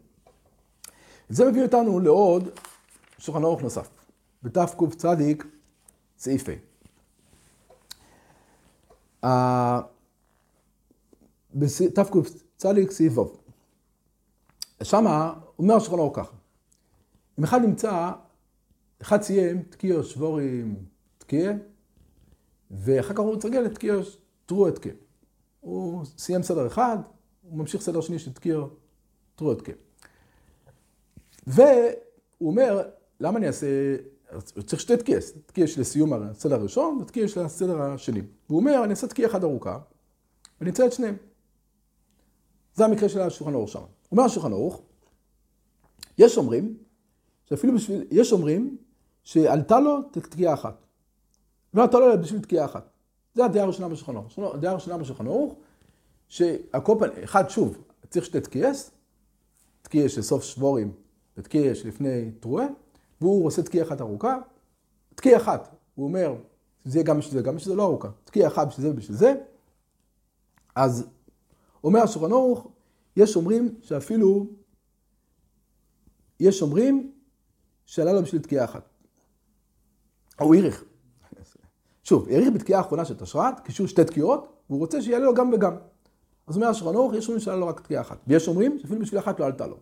זה 1.29 1.51
מביא 1.51 1.63
אותנו 1.63 2.01
לעוד 2.01 2.49
שולחן 3.19 3.45
ערוך 3.45 3.63
נוסף, 3.63 3.89
בתקצ 4.43 5.05
סעיף 6.19 6.49
ה'. 6.49 6.72
בתקצ 11.55 12.45
סעיף 12.91 13.19
ו'. 13.19 13.43
שמה 14.83 15.35
אומר 15.59 15.75
השולחן 15.75 15.99
ערוך 15.99 16.17
ככה, 16.17 16.37
אם 17.39 17.45
אחד 17.45 17.61
נמצא, 17.61 18.11
אחד 19.03 19.23
סיים 19.23 19.63
תקיע 19.63 20.03
שבורים 20.03 20.85
תקיע, 21.19 21.53
ואחר 22.71 23.15
כך 23.15 23.21
הוא 23.21 23.37
מתרגל 23.37 23.61
לתקיע 23.61 23.95
תרועה 24.47 24.73
תקיע. 24.73 24.93
הוא 25.61 26.05
סיים 26.05 26.43
סדר 26.43 26.67
אחד, 26.67 26.99
הוא 27.43 27.59
ממשיך 27.59 27.83
סדר 27.83 28.01
שני 28.01 28.19
של 28.19 28.33
תקיע 28.33 28.59
תרועה 29.35 29.57
תקיע. 29.57 29.75
והוא 31.47 31.71
אומר, 32.41 32.83
למה 33.21 33.39
אני 33.39 33.47
אעשה, 33.47 33.67
צריך 34.41 34.83
שתי 34.83 34.97
תקיעס, 34.97 35.33
תקיעס 35.47 35.79
לסיום 35.79 36.13
הסדר 36.13 36.55
הראשון 36.55 36.99
ותקיעס 37.03 37.37
לסדר 37.37 37.83
השני. 37.83 38.23
והוא 38.49 38.61
אומר, 38.61 38.85
אני 38.85 38.91
אעשה 38.91 39.07
תקיעה 39.07 39.31
אחת 39.31 39.43
ארוכה, 39.43 39.79
ואני 40.61 40.71
אצא 40.71 40.87
את 40.87 40.93
שניהם. 40.93 41.17
זה 42.75 42.85
המקרה 42.85 43.09
של 43.09 43.21
השולחן 43.21 43.55
ערוך 43.55 43.69
שם. 43.69 43.83
אומר 44.13 44.23
השולחן 44.23 44.53
ערוך, 44.53 44.83
יש 46.19 46.39
אומרים, 46.39 46.77
שאפילו 47.45 47.75
בשביל, 47.75 48.05
יש 48.11 48.33
אומרים 48.33 48.77
שעלתה 49.25 49.81
לו 49.81 50.03
תקיעה 50.03 50.55
אחת. 50.55 50.87
לא 51.75 51.83
עלתה 51.83 51.99
לו 51.99 52.21
בשביל 52.23 52.41
תקיעה 52.41 52.65
אחת. 52.65 52.91
זה 53.35 53.45
הדעה 53.45 53.65
הראשונה 53.65 53.89
בשולחן 53.89 54.17
ערוך. 54.17 54.39
הדעה 54.55 54.73
הראשונה 54.73 54.99
בשולחן 54.99 55.27
ערוך, 55.27 55.55
שהקופן, 56.29 57.09
אחד, 57.25 57.49
שוב, 57.49 57.79
צריך 58.11 58.25
שתי 58.25 58.41
תקיעס, 58.41 58.91
תקיעה 59.83 60.09
של 60.09 60.23
סוף 60.23 60.43
שבורים 60.43 60.93
ותקיעה 61.37 61.75
שלפני 61.75 62.31
תרועה, 62.41 62.67
והוא 63.23 63.47
עושה 63.47 63.63
תקיעה 63.63 63.87
אחת 63.87 64.01
ארוכה, 64.01 64.39
תקיעה 65.15 65.41
אחת, 65.41 65.77
הוא 65.95 66.07
אומר, 66.07 66.35
זה 66.85 66.99
יהיה 66.99 67.07
גם 67.07 67.19
בשביל 67.19 67.35
זה, 67.35 67.43
גם 67.43 67.57
בשביל 67.57 67.75
זה 67.75 67.77
לא 67.77 67.83
ארוכה, 67.83 68.09
תקיעה 68.25 68.49
אחת 68.49 68.69
בשביל 68.69 68.87
זה 68.87 68.91
ובשביל 68.91 69.17
זה, 69.17 69.35
אז 70.75 71.09
אומר 71.85 72.03
השולחן 72.03 72.33
ערוך, 72.33 72.69
יש 73.17 73.37
אומרים 73.37 73.75
שאפילו, 73.83 74.47
יש 76.41 76.63
אומרים 76.63 77.13
שעלה 77.87 78.13
לו 78.13 78.23
בשביל 78.23 78.43
תקיעה 78.43 78.65
אחת. 78.65 78.89
הוא 80.41 80.55
העריך. 80.55 80.85
שוב, 82.05 82.29
העריך 82.29 82.49
בתקיעה 82.55 82.81
האחרונה 82.81 83.05
של 83.05 83.17
תשרת, 83.17 83.61
קישור 83.61 83.87
שתי 83.87 84.05
תקיעות, 84.05 84.53
והוא 84.71 84.81
רוצה 84.81 85.03
שיעלה 85.03 85.25
לו 85.25 85.35
גם 85.35 85.53
וגם. 85.53 85.77
אז 86.47 86.57
אומר 86.57 86.67
השולחן 86.67 86.95
ערוך, 86.95 87.15
יש 87.15 87.27
אומרים 87.27 87.41
שעלה 87.41 87.57
לו 87.57 87.67
רק 87.67 87.81
תקיעה 87.81 88.03
אחת. 88.03 88.19
ויש 88.27 88.49
אומרים 88.49 88.79
שאפילו 88.79 89.01
בשביל 89.01 89.21
אחת 89.21 89.41
לא 89.41 89.47
עלתה 89.47 89.67
לו. 89.67 89.77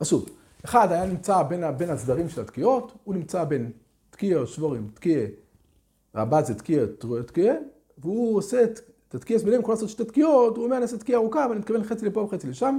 אז 0.00 0.06
שוב, 0.06 0.28
אחד 0.64 0.92
היה 0.92 1.06
נמצא 1.06 1.42
בין, 1.42 1.76
בין 1.76 1.90
הצדדים 1.90 2.28
של 2.28 2.40
התקיעות, 2.40 2.92
הוא 3.04 3.14
נמצא 3.14 3.44
בין 3.44 3.70
תקיע 4.10 4.46
שבורים, 4.46 4.90
תקיע, 4.94 5.26
רבת 6.14 6.46
זה 6.46 6.54
תקיע, 6.54 6.82
תקיע, 7.26 7.54
והוא 7.98 8.38
עושה 8.38 8.64
את 8.64 9.14
התקיע 9.14 9.38
ביניהם, 9.38 9.62
יכול 9.62 9.74
לעשות 9.74 9.88
שתי 9.88 10.04
תקיעות, 10.04 10.56
הוא 10.56 10.64
אומר 10.64 10.76
אני 10.76 10.82
אעשה 10.82 10.98
תקיע 10.98 11.16
ארוכה, 11.16 11.44
אבל 11.44 11.52
אני 11.52 11.60
מתכוון 11.60 11.84
חצי 11.84 12.06
לפה 12.06 12.20
וחצי 12.20 12.46
לשם. 12.46 12.78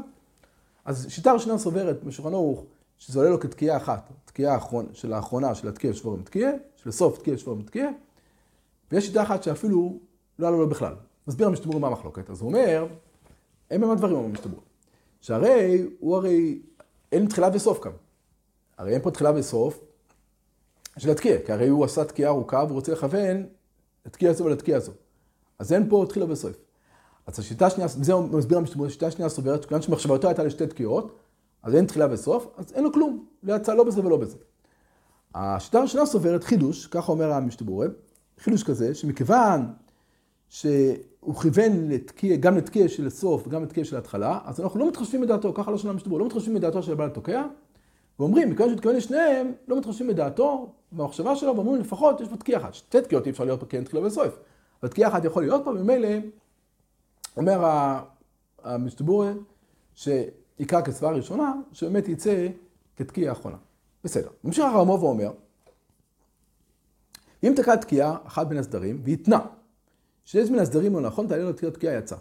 אז 0.86 1.06
שיטה 1.10 1.34
ראשונה 1.34 1.58
סוברת 1.58 2.04
בשולחן 2.04 2.34
ערוך, 2.34 2.66
שזה 2.98 3.20
עולה 3.20 3.32
לו 3.32 3.40
כתקיעה 3.40 3.78
אחת, 3.78 4.12
תקיעה 4.26 4.60
של 4.94 5.14
האחרונה 5.14 5.56
של 5.56 5.68
התקיע 5.68 5.94
שבורים 5.94 6.24
תקיע, 6.24 6.52
של 6.76 6.92
סוף 6.92 7.20
תקיע 7.20 7.38
שבורים 7.38 7.62
תקיע, 7.62 7.90
ויש 8.92 9.06
שיטה 9.06 9.24
אחת 9.24 9.44
שאפילו 9.44 10.00
לא 10.40 10.48
עלה 10.48 10.58
לו 10.58 10.70
בכלל. 10.70 10.94
מסביר 11.28 11.48
המשתמור 11.48 11.80
מה 11.80 11.88
המחלוקת. 11.88 12.30
אז 12.30 12.42
הוא 12.42 12.48
אומר, 12.48 12.88
הם 13.72 13.84
הם 13.84 13.92
הדברים, 13.92 14.16
המשתמור. 14.16 14.60
שהרי, 15.22 15.88
הוא 16.00 16.16
הרי 16.16 16.62
אין 17.12 17.28
תחילה 17.28 17.50
וסוף 17.54 17.80
כאן. 17.84 17.92
הרי 18.78 18.94
אין 18.94 19.02
פה 19.02 19.12
תחילה 19.12 19.32
וסוף 19.36 19.80
של 20.98 21.10
התקיע, 21.10 21.38
כי 21.46 21.52
הרי 21.52 21.68
הוא 21.68 21.86
עשה 21.86 22.06
תקיעה 22.06 22.32
ארוכה 22.32 22.58
והוא 22.58 22.76
רוצה 22.76 22.92
לכוון 22.92 23.46
לתקיעה 24.06 24.32
הזו 24.32 24.46
ולתקיעה 24.46 24.78
הזו. 24.78 24.92
אז 25.60 25.74
אין 25.74 25.90
פה 25.90 26.06
תחילה 26.10 26.32
וסוף. 26.32 26.52
אז 27.28 27.40
השיטה 27.40 27.66
השנייה, 27.66 27.88
זה 27.88 28.16
מסביר 28.16 28.58
המשתמש, 28.58 28.88
השיטה 28.88 29.08
השנייה 29.08 29.30
סוברת 29.30 29.64
שכיוון 29.64 29.82
שמחשבתו 29.82 30.28
הייתה 30.28 30.44
לשתי 30.44 30.68
תקיעות, 30.68 31.16
אז 31.64 31.76
אין 31.76 31.86
תחילה 31.86 32.08
וסוף, 32.12 32.48
אז 32.58 32.74
אין 32.74 32.84
לו 32.84 32.94
כלום, 32.94 33.26
לא 33.44 33.56
יצא 33.56 33.74
לא 33.74 33.84
בזה 33.84 34.06
ולא 34.06 34.18
בזה. 34.18 34.38
השיטה 35.36 35.80
הראשונה 35.80 36.06
סוברת 36.06 36.44
חידוש, 36.44 36.88
ככה 36.88 37.12
אומר 37.12 37.32
המשתבורה, 37.32 37.88
חידוש 38.40 38.64
כזה, 38.64 38.96
שמכיוון 38.96 39.74
שהוא 41.22 41.36
כיוון 41.36 41.90
לתקיע, 41.90 42.36
גם 42.36 42.58
לתקיע 42.58 42.90
של 42.90 43.08
הסוף 43.08 43.48
וגם 43.48 43.64
לתקיע 43.64 43.86
של 43.86 43.96
ההתחלה, 43.96 44.40
אז 44.46 44.62
אנחנו 44.62 44.80
לא 44.80 44.88
מתחשבים 44.88 45.22
בדעתו, 45.22 45.54
ככה 45.54 45.72
לא 45.72 45.78
שונה 45.78 45.94
משתברו, 45.94 46.20
לא 46.20 46.26
מתחשבים 46.26 46.56
בדעתו 46.56 46.84
של 46.84 46.92
הבעל 46.92 47.08
התוקע, 47.08 47.44
ואומרים, 48.20 48.50
מכיוון 48.50 48.70
שהתכוון 48.70 48.96
לשניהם, 48.96 49.52
לא 49.68 49.78
מתחשבים 49.78 50.08
בדעתו, 50.08 50.74
במחשבה 50.92 51.36
שלו, 51.36 51.56
ואומרים 51.56 51.82
לפחות 51.82 52.22
יש 52.22 52.28
פה 52.28 52.38
תקיעה 52.38 52.62
אחת, 52.62 52.74
שתי 52.74 53.02
תקיעות 53.02 53.26
אי 53.26 53.32
אפשר 53.32 53.44
להיות 53.44 53.60
פה 53.60 53.78
אין 53.78 53.84
תחילה 53.84 54.06
וסוף, 54.06 54.40
אבל 54.82 54.90
תקיעה 54.90 55.10
אחת 55.10 55.26
יכול 55.26 55.44
להיות 55.44 55.62
פה, 55.64 55.70
וממילא, 55.70 56.10
אומר 57.38 57.66
המשתבורה, 58.64 59.32
שיקרא 59.96 60.82
כסברה 60.82 61.12
ראשונה, 61.12 61.54
שבאמת 61.72 62.08
יצא 62.08 62.48
כתקיעה 62.98 63.32
אחרונה. 63.32 63.58
בסדר. 64.04 64.30
ממשיך 64.44 64.66
הרמו 64.66 65.00
ואומר, 65.02 65.32
אם 67.44 67.54
תקע 67.56 67.76
תקיעה 67.76 68.18
אחת 68.24 68.48
בין 68.48 68.58
הסדרים, 68.58 69.02
והתנה 69.04 69.40
שיש 70.32 70.50
מן 70.50 70.60
הסדרים 70.60 70.94
לא 70.94 71.02
נכון, 71.02 71.28
תעלה 71.28 71.44
לו 71.44 71.72
תקיעה 71.72 71.96
יצא. 71.96 72.16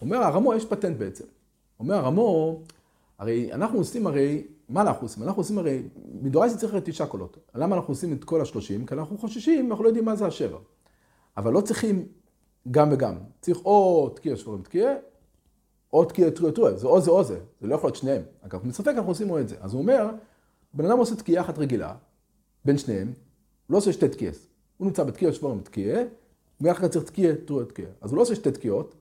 אומר 0.00 0.16
הרמו, 0.16 0.54
יש 0.54 0.64
פטנט 0.64 0.96
בעצם. 0.96 1.24
אומר 1.80 1.94
הרמו, 1.94 2.60
הרי 3.18 3.52
אנחנו 3.52 3.78
עושים 3.78 4.06
הרי, 4.06 4.46
מה 4.68 4.82
אנחנו 4.82 5.04
עושים? 5.04 5.22
אנחנו 5.22 5.40
עושים 5.40 5.58
הרי, 5.58 5.82
מדורייסה 6.22 6.56
צריך 6.56 6.76
תשעה 6.84 7.06
קולות. 7.06 7.38
למה 7.54 7.76
אנחנו 7.76 7.92
עושים 7.92 8.12
את 8.12 8.24
כל 8.24 8.40
השלושים? 8.40 8.86
כי 8.86 8.94
אנחנו 8.94 9.18
חוששים, 9.18 9.70
אנחנו 9.70 9.84
לא 9.84 9.88
יודעים 9.88 10.04
מה 10.04 10.16
זה 10.16 10.26
השבע. 10.26 10.58
אבל 11.36 11.52
לא 11.52 11.60
צריכים 11.60 12.08
גם 12.70 12.88
וגם. 12.92 13.14
צריך 13.40 13.58
או 13.64 14.08
תקיע 14.16 14.36
שבורים 14.36 14.62
תקיע, 14.62 14.94
או 15.92 16.04
תקיע 16.04 16.30
טרויה 16.30 16.52
טרויה. 16.54 16.76
זה 16.76 16.86
או 16.86 17.00
זה 17.00 17.10
או 17.10 17.24
זה. 17.24 17.40
זה 17.60 17.66
לא 17.66 17.74
יכול 17.74 17.88
להיות 17.88 17.96
שניהם. 17.96 18.22
אגב, 18.40 18.66
מספק 18.66 18.92
אנחנו 18.96 19.10
עושים 19.10 19.30
או 19.30 19.40
את 19.40 19.48
זה. 19.48 19.56
אז 19.60 19.72
הוא 19.72 19.82
אומר, 19.82 20.10
בן 20.74 20.84
אדם 20.84 20.98
עושה 20.98 21.16
תקיעה 21.16 21.44
אחת 21.44 21.58
רגילה, 21.58 21.94
בין 22.64 22.78
שניהם, 22.78 23.06
הוא 23.06 23.14
לא 23.72 23.78
עושה 23.78 23.92
שתי 23.92 24.08
תקיעס. 24.08 24.46
הוא 24.76 24.86
נמצא 24.86 25.04
בתקיע 25.04 25.32
שבורים 25.32 25.60
תקיע, 25.60 26.04
ביחד 26.60 26.86
צריך 26.86 27.04
תקיע, 27.04 27.34
טרויה, 27.44 27.66
תקיע. 27.66 27.86
אז 28.00 28.10
הוא 28.10 28.16
לא 28.16 28.22
עושה 28.22 28.34
שתי 28.34 28.50
תקיעות, 28.50 28.94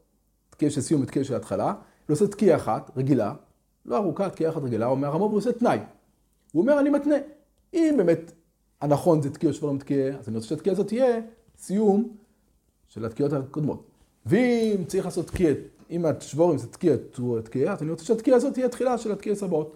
תקיע 0.50 0.70
של 0.70 0.82
סיום 0.82 1.02
ותקיע 1.02 1.24
של 1.24 1.36
התחלה, 1.36 1.74
הוא 2.08 2.14
עושה 2.14 2.28
תקיע 2.28 2.56
אחת, 2.56 2.92
רגילה, 2.98 3.34
לא 3.86 3.98
ארוכה, 3.98 4.30
תקיע 4.30 4.50
אחת 4.50 4.62
רגילה, 4.62 4.86
אומר 4.86 5.08
הרמוב, 5.08 5.32
הוא 5.32 5.38
עושה 5.38 5.52
תנאי. 5.52 5.78
הוא 6.52 6.62
אומר, 6.62 6.80
אני 6.80 6.90
מתנה. 6.90 7.16
אם 7.74 7.94
באמת 7.98 8.32
הנכון 8.82 9.22
זה 9.22 9.30
תקיע 9.30 9.54
שברים 9.54 9.78
תקיע, 9.78 10.18
אז 10.20 10.28
אני 10.28 10.36
רוצה 10.36 10.48
שהתקיע 10.48 10.74
הזאת 10.74 10.88
תהיה 10.88 11.20
סיום 11.58 12.16
של 12.88 13.06
התקיעות 13.06 13.34
הקודמות. 13.34 13.88
ואם 14.26 14.84
צריך 14.88 15.06
לעשות 15.06 15.28
תקיע, 15.28 15.52
אם 15.90 16.06
השבורים 16.06 16.58
זה 16.58 16.68
תקיע, 16.68 16.96
טרויה, 17.12 17.42
תקיע, 17.42 17.74
אז 17.74 17.82
אני 17.82 17.92
רוצה 17.92 18.06
שהתקיע 18.06 18.36
הזאת 18.36 18.54
תהיה 18.54 18.70
תחילה 18.70 18.98
של 18.98 19.12
התקיע 19.12 19.34
הבאות. 19.42 19.76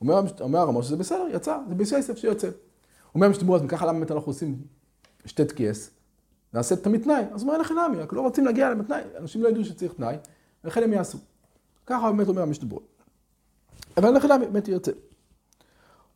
אומר, 0.00 0.20
אומר 0.40 0.58
הרמוב 0.58 0.82
שזה 0.82 0.96
בסדר, 0.96 1.26
יצא, 1.34 1.58
זה 1.68 1.74
בסייסף 1.74 2.18
שיוצא. 2.18 2.48
אומר 3.14 3.28
משתמרו, 3.28 3.56
אז 3.56 3.62
ככה 3.68 3.86
למה 3.86 3.98
באמת 3.98 4.10
אנחנו 4.10 4.30
עושים 4.30 4.56
שתי 5.24 5.44
תקיעס? 5.44 5.90
נעשה 6.54 6.76
תמיד 6.76 7.02
תנאי. 7.02 7.22
אז 7.32 7.44
מה 7.44 7.58
לכם 7.58 7.74
נמי, 7.78 7.96
רק 7.98 8.12
לא 8.12 8.20
רוצים 8.20 8.44
להגיע 8.44 8.70
לתנאי, 8.74 9.02
אנשים 9.18 9.42
לא 9.42 9.48
ידעו 9.48 9.64
שצריך 9.64 9.92
תנאי, 9.92 10.16
ולכן 10.64 10.82
הם 10.82 10.92
יעשו. 10.92 11.18
ככה 11.86 12.12
באמת 12.12 12.28
אומר 12.28 12.42
המשתברות. 12.42 13.02
אבל 13.96 14.10
לכם 14.16 14.28
נמי, 14.32 14.46
באמת 14.46 14.68
יוצא. 14.68 14.92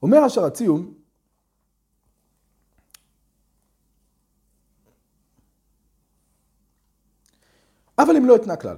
אומר 0.03 0.27
אשר 0.27 0.45
הציון, 0.45 0.95
אבל 7.99 8.17
אם 8.17 8.27
לא 8.27 8.37
אתנה 8.37 8.57
כלל. 8.57 8.77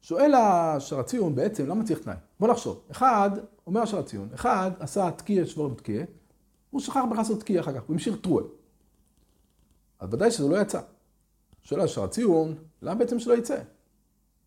שואל 0.00 0.34
אשר 0.76 1.00
הציון 1.00 1.34
בעצם, 1.34 1.66
למה 1.66 1.84
צריך 1.84 1.98
תנאי? 1.98 2.16
בוא 2.40 2.48
נחשוב. 2.48 2.82
אחד, 2.90 3.30
אומר 3.66 3.82
אשר 3.82 3.98
הציון, 3.98 4.28
אחד 4.34 4.70
עשה 4.80 5.10
תקיע 5.10 5.46
שבור 5.46 5.68
בתקיע, 5.68 6.04
הוא 6.70 6.80
שכח 6.80 7.00
בכלל 7.06 7.18
לעשות 7.18 7.40
תקיע 7.40 7.60
אחר 7.60 7.72
כך, 7.72 7.82
הוא 7.86 7.94
המשיך 7.94 8.16
טרועה. 8.20 8.44
אז 10.02 10.14
ודאי 10.14 10.30
שזה 10.30 10.48
לא 10.48 10.60
יצא. 10.60 10.80
שואל 11.62 11.80
אשר 11.80 12.04
הציון, 12.04 12.54
למה 12.82 12.94
בעצם 12.94 13.18
שלא 13.18 13.34
יצא? 13.34 13.58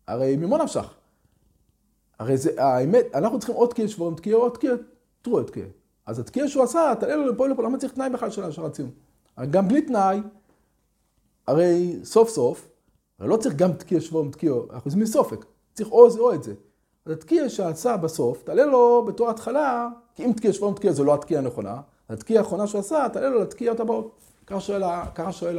הרי 0.06 0.36
ממה 0.36 0.58
נפשך? 0.58 0.94
הרי 2.18 2.36
זה, 2.36 2.62
האמת, 2.62 3.06
אנחנו 3.14 3.38
צריכים 3.38 3.56
עוד 3.56 3.70
תקיע 3.70 3.88
שבור 3.88 4.16
תקיע, 4.16 4.36
עוד 4.36 4.52
תקיע 4.52 4.74
טרועה 5.22 5.44
תקיע. 5.44 5.64
אז 6.06 6.18
התקיע 6.18 6.48
שהוא 6.48 6.62
עשה, 6.62 6.92
תעלה 7.00 7.16
לו 7.16 7.32
לפה 7.32 7.48
לפה, 7.48 7.62
למה 7.62 7.78
צריך 7.78 7.92
תנאי 7.92 8.10
בכלל 8.10 8.30
של 8.30 8.44
אשר 8.44 8.66
הציון? 8.66 8.90
גם 9.50 9.68
בלי 9.68 9.82
תנאי, 9.82 10.20
הרי 11.46 11.96
סוף 12.04 12.28
סוף, 12.28 12.68
הרי 13.18 13.28
לא 13.28 13.36
צריך 13.36 13.54
גם 13.54 13.72
תקיע 13.72 14.00
שבוע 14.00 14.22
ותקיע, 14.22 14.52
אנחנו 14.70 14.88
עושים 14.88 15.00
מסופק, 15.00 15.44
צריך 15.74 15.92
או 15.92 16.10
זה 16.10 16.20
או 16.20 16.34
את 16.34 16.42
זה. 16.42 16.54
אז 17.06 17.12
התקיע 17.12 17.48
שעשה 17.48 17.96
בסוף, 17.96 18.42
תעלה 18.42 18.66
לו 18.66 19.04
בתור 19.08 19.30
התחלה, 19.30 19.88
כי 20.14 20.24
אם 20.24 20.32
תקיע 20.32 20.52
שבוע 20.52 20.68
ותקיע 20.68 20.92
זה 20.92 21.04
לא 21.04 21.14
התקיע 21.14 21.38
הנכונה, 21.38 21.80
התקיע 22.08 22.40
האחרונה 22.40 22.66
שהוא 22.66 22.78
עשה, 22.78 23.06
תעלה 23.12 23.28
לו 23.28 23.40
לתקיעות 23.40 23.80
הבאות. 23.80 24.25
ככה 24.46 24.60
שואל, 24.60 24.82
ככה 25.14 25.32
שואל 25.32 25.58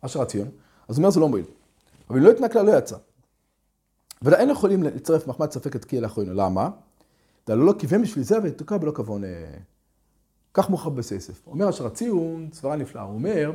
אשר 0.00 0.22
הציון. 0.22 0.48
אז 0.88 0.96
הוא 0.96 1.02
אומר 1.02 1.10
זה 1.10 1.20
לא 1.20 1.28
מועיל. 1.28 1.44
אבל 2.10 2.18
אם 2.18 2.24
לא 2.24 2.30
התנקלה 2.30 2.62
לא 2.62 2.78
יצא. 2.78 2.96
ואין 4.22 4.50
יכולים 4.50 4.82
לצרף 4.82 5.26
מחמד 5.26 5.50
ספק 5.50 5.76
את 5.76 5.82
תקיע 5.82 6.00
לאחרינו. 6.00 6.34
למה? 6.34 6.70
דלו 7.46 7.66
לא 7.66 7.74
כיוון 7.78 8.02
בשביל 8.02 8.24
זה 8.24 8.36
ותוקע 8.42 8.76
בלא 8.76 8.90
כבון. 8.90 9.24
אה, 9.24 9.30
כך 10.54 10.70
מוכר 10.70 10.90
בסייסף. 10.90 11.46
אומר 11.46 11.68
אשר 11.68 11.86
הציון, 11.86 12.48
סברה 12.52 12.76
נפלאה, 12.76 13.02
הוא 13.02 13.14
אומר, 13.14 13.52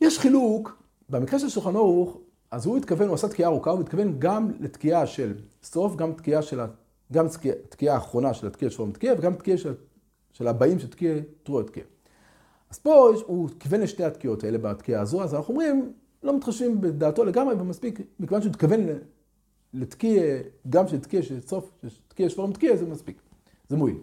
יש 0.00 0.18
חילוק 0.18 0.82
במקרה 1.08 1.38
של 1.38 1.48
שולחן 1.48 1.76
ערוך, 1.76 2.18
אז 2.50 2.66
הוא 2.66 2.76
התכוון, 2.76 3.08
הוא 3.08 3.14
עשה 3.14 3.28
תקיעה 3.28 3.50
ארוכה, 3.50 3.70
הוא 3.70 3.80
התכוון 3.80 4.18
גם 4.18 4.50
לתקיעה 4.60 5.06
של 5.06 5.34
סטרוף, 5.62 5.96
גם 5.96 6.12
תקיעה 6.12 6.42
של, 6.42 6.60
גם 7.12 7.26
תקיעה 7.68 7.94
האחרונה 7.94 8.34
של 8.34 8.46
התקיעה 8.46 8.70
של 8.70 8.76
פורם 8.76 8.92
תקיעה, 8.92 9.14
וגם 9.18 9.34
תקיעה 9.34 9.58
של, 9.58 9.74
של 10.32 10.48
הבאים 10.48 10.78
של 10.78 10.90
תקיעה 10.90 11.18
טרוע 11.42 11.62
תקיעה. 11.62 11.86
אז 12.74 12.78
פה 12.78 13.10
הוא 13.26 13.48
כיוון 13.60 13.80
לשתי 13.80 14.04
התקיעות 14.04 14.44
האלה 14.44 14.58
בתקיעה 14.58 15.02
הזו, 15.02 15.22
אז 15.22 15.34
אנחנו 15.34 15.54
אומרים, 15.54 15.92
לא 16.22 16.36
מתחשבים 16.36 16.80
בדעתו 16.80 17.24
לגמרי, 17.24 17.54
ומספיק, 17.54 18.00
מכיוון 18.20 18.42
שהוא 18.42 18.50
התכוון 18.50 18.80
לתקיעה, 19.74 20.38
גם 20.68 20.88
של 20.88 21.00
תקיעה 21.00 21.22
של 21.22 21.40
סוף, 21.40 21.70
של 21.82 22.00
תקיעה 22.08 22.30
של 22.30 22.36
פורם 22.36 22.52
תקיעה, 22.52 22.76
זה 22.76 22.86
מספיק, 22.86 23.22
זה 23.68 23.76
מועיל. 23.76 23.96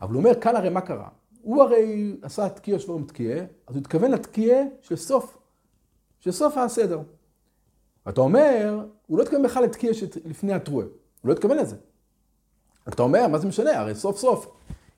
אבל 0.00 0.14
הוא 0.14 0.18
אומר, 0.18 0.40
כאן 0.40 0.56
הרי 0.56 0.68
מה 0.68 0.80
קרה? 0.80 1.08
הוא 1.42 1.62
הרי 1.62 2.16
עשה 2.22 2.48
תקיעה 2.48 2.78
של 2.78 2.86
פורם 2.86 3.04
תקיעה, 3.04 3.38
אז 3.66 3.74
הוא 3.74 3.80
התכוון 3.80 4.10
לתקיעה 4.10 4.62
של 4.82 4.96
סוף 4.96 5.38
של 6.20 6.30
סוף 6.32 6.56
הסדר. 6.56 7.00
ואתה 8.06 8.20
אומר, 8.20 8.86
הוא 9.06 9.18
לא 9.18 9.22
התכוון 9.22 9.42
בכלל 9.42 9.64
לתקיע 9.64 9.90
לפני 10.24 10.52
הטרועה, 10.52 10.86
הוא 10.86 11.28
לא 11.28 11.32
התכוון 11.32 11.56
לזה. 11.56 11.76
אתה 12.88 13.02
אומר, 13.02 13.28
מה 13.28 13.38
זה 13.38 13.48
משנה? 13.48 13.78
הרי 13.78 13.94
סוף 13.94 14.18
סוף, 14.18 14.52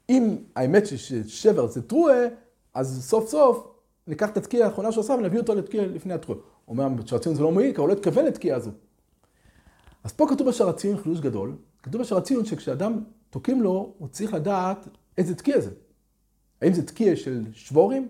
אם 0.09 0.37
האמת 0.57 0.87
ששבר 0.87 1.67
זה 1.67 1.83
טרועה, 1.83 2.19
אז 2.79 3.05
סוף 3.09 3.29
סוף 3.29 3.67
ניקח 4.07 4.31
את 4.31 4.37
התקיעה 4.37 4.69
האחרונה 4.69 4.93
שהוא 4.93 5.05
עשה 5.05 5.13
ונביא 5.13 5.41
אותו 5.41 5.55
לתקיע 5.55 5.87
לפני. 5.87 6.15
הוא 6.27 6.37
אומר, 6.69 6.89
שרציון 7.07 7.35
זה 7.35 7.43
לא 7.43 7.53
מועיל, 7.53 7.75
כי 7.75 7.81
הוא 7.81 7.89
לא 7.89 7.93
התכוון 7.93 8.25
לתקיעה 8.25 8.57
הזו. 8.57 8.71
אז 10.05 10.13
פה 10.13 10.27
כתוב 10.31 10.49
בשרציון 10.49 10.97
חידוש 10.97 11.21
גדול, 11.21 11.57
כתוב 11.83 12.01
בשרציון 12.01 12.45
שכשאדם 12.45 13.01
תוקעים 13.31 13.63
לו, 13.63 13.93
הוא 13.99 14.09
צריך 14.09 14.35
לדעת 14.35 14.89
איזה 15.19 15.35
תקיע 15.35 15.61
זה. 15.61 15.71
האם 16.63 16.73
זה 16.73 16.87
תקיע 16.87 17.17
של 17.17 17.45
שבורים, 17.53 18.09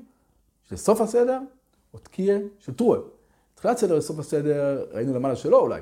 של 0.65 0.77
סוף 0.77 1.01
הסדר, 1.01 1.41
או 1.95 1.99
תקיע 1.99 2.39
של 2.59 2.75
טרועה. 2.75 3.01
תחילת 3.55 3.79
סדר 3.79 3.97
לסוף 3.97 4.19
הסדר, 4.19 4.87
ראינו 4.93 5.15
למעלה 5.15 5.37
שלא 5.37 5.61
אולי. 5.61 5.81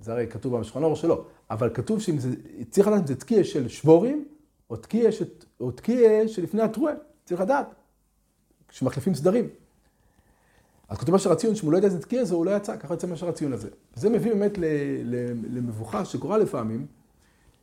זה 0.00 0.12
הרי 0.12 0.26
כתוב 0.26 0.56
במשכון 0.56 0.82
אור 0.84 0.96
שלא. 0.96 1.24
אבל 1.50 1.70
כתוב 1.74 2.00
שאם 2.00 2.18
זה, 2.18 2.28
צריך 2.70 2.88
לדעת 2.88 3.00
אם 3.00 3.06
זה 3.06 3.16
תקיע 3.16 3.44
של 3.44 3.68
שבורים, 3.68 4.24
או 4.70 4.76
תקיע, 4.76 5.12
ש, 5.12 5.22
או 5.60 5.70
תקיע 5.70 6.28
שלפני 6.28 6.62
הטרועה. 6.62 6.94
צריך 7.24 7.40
לדעת. 7.40 7.79
כשמחליפים 8.70 9.14
סדרים. 9.14 9.48
אז 10.88 10.98
כתוב 10.98 11.10
מה 11.10 11.18
שהרציון, 11.18 11.54
שאם 11.54 11.66
הוא 11.66 11.72
לא 11.72 11.78
יודע 11.78 11.88
איזה 11.88 12.02
תקיע 12.02 12.24
זה, 12.24 12.34
הוא 12.34 12.46
לא 12.46 12.50
יצא, 12.50 12.76
ככה 12.76 12.94
יוצא 12.94 13.06
מה 13.06 13.16
שהרציון 13.16 13.52
הזה. 13.52 13.68
זה 13.94 14.10
מביא 14.10 14.32
באמת 14.32 14.58
למבוכה 15.50 16.04
שקורה 16.04 16.38
לפעמים, 16.38 16.86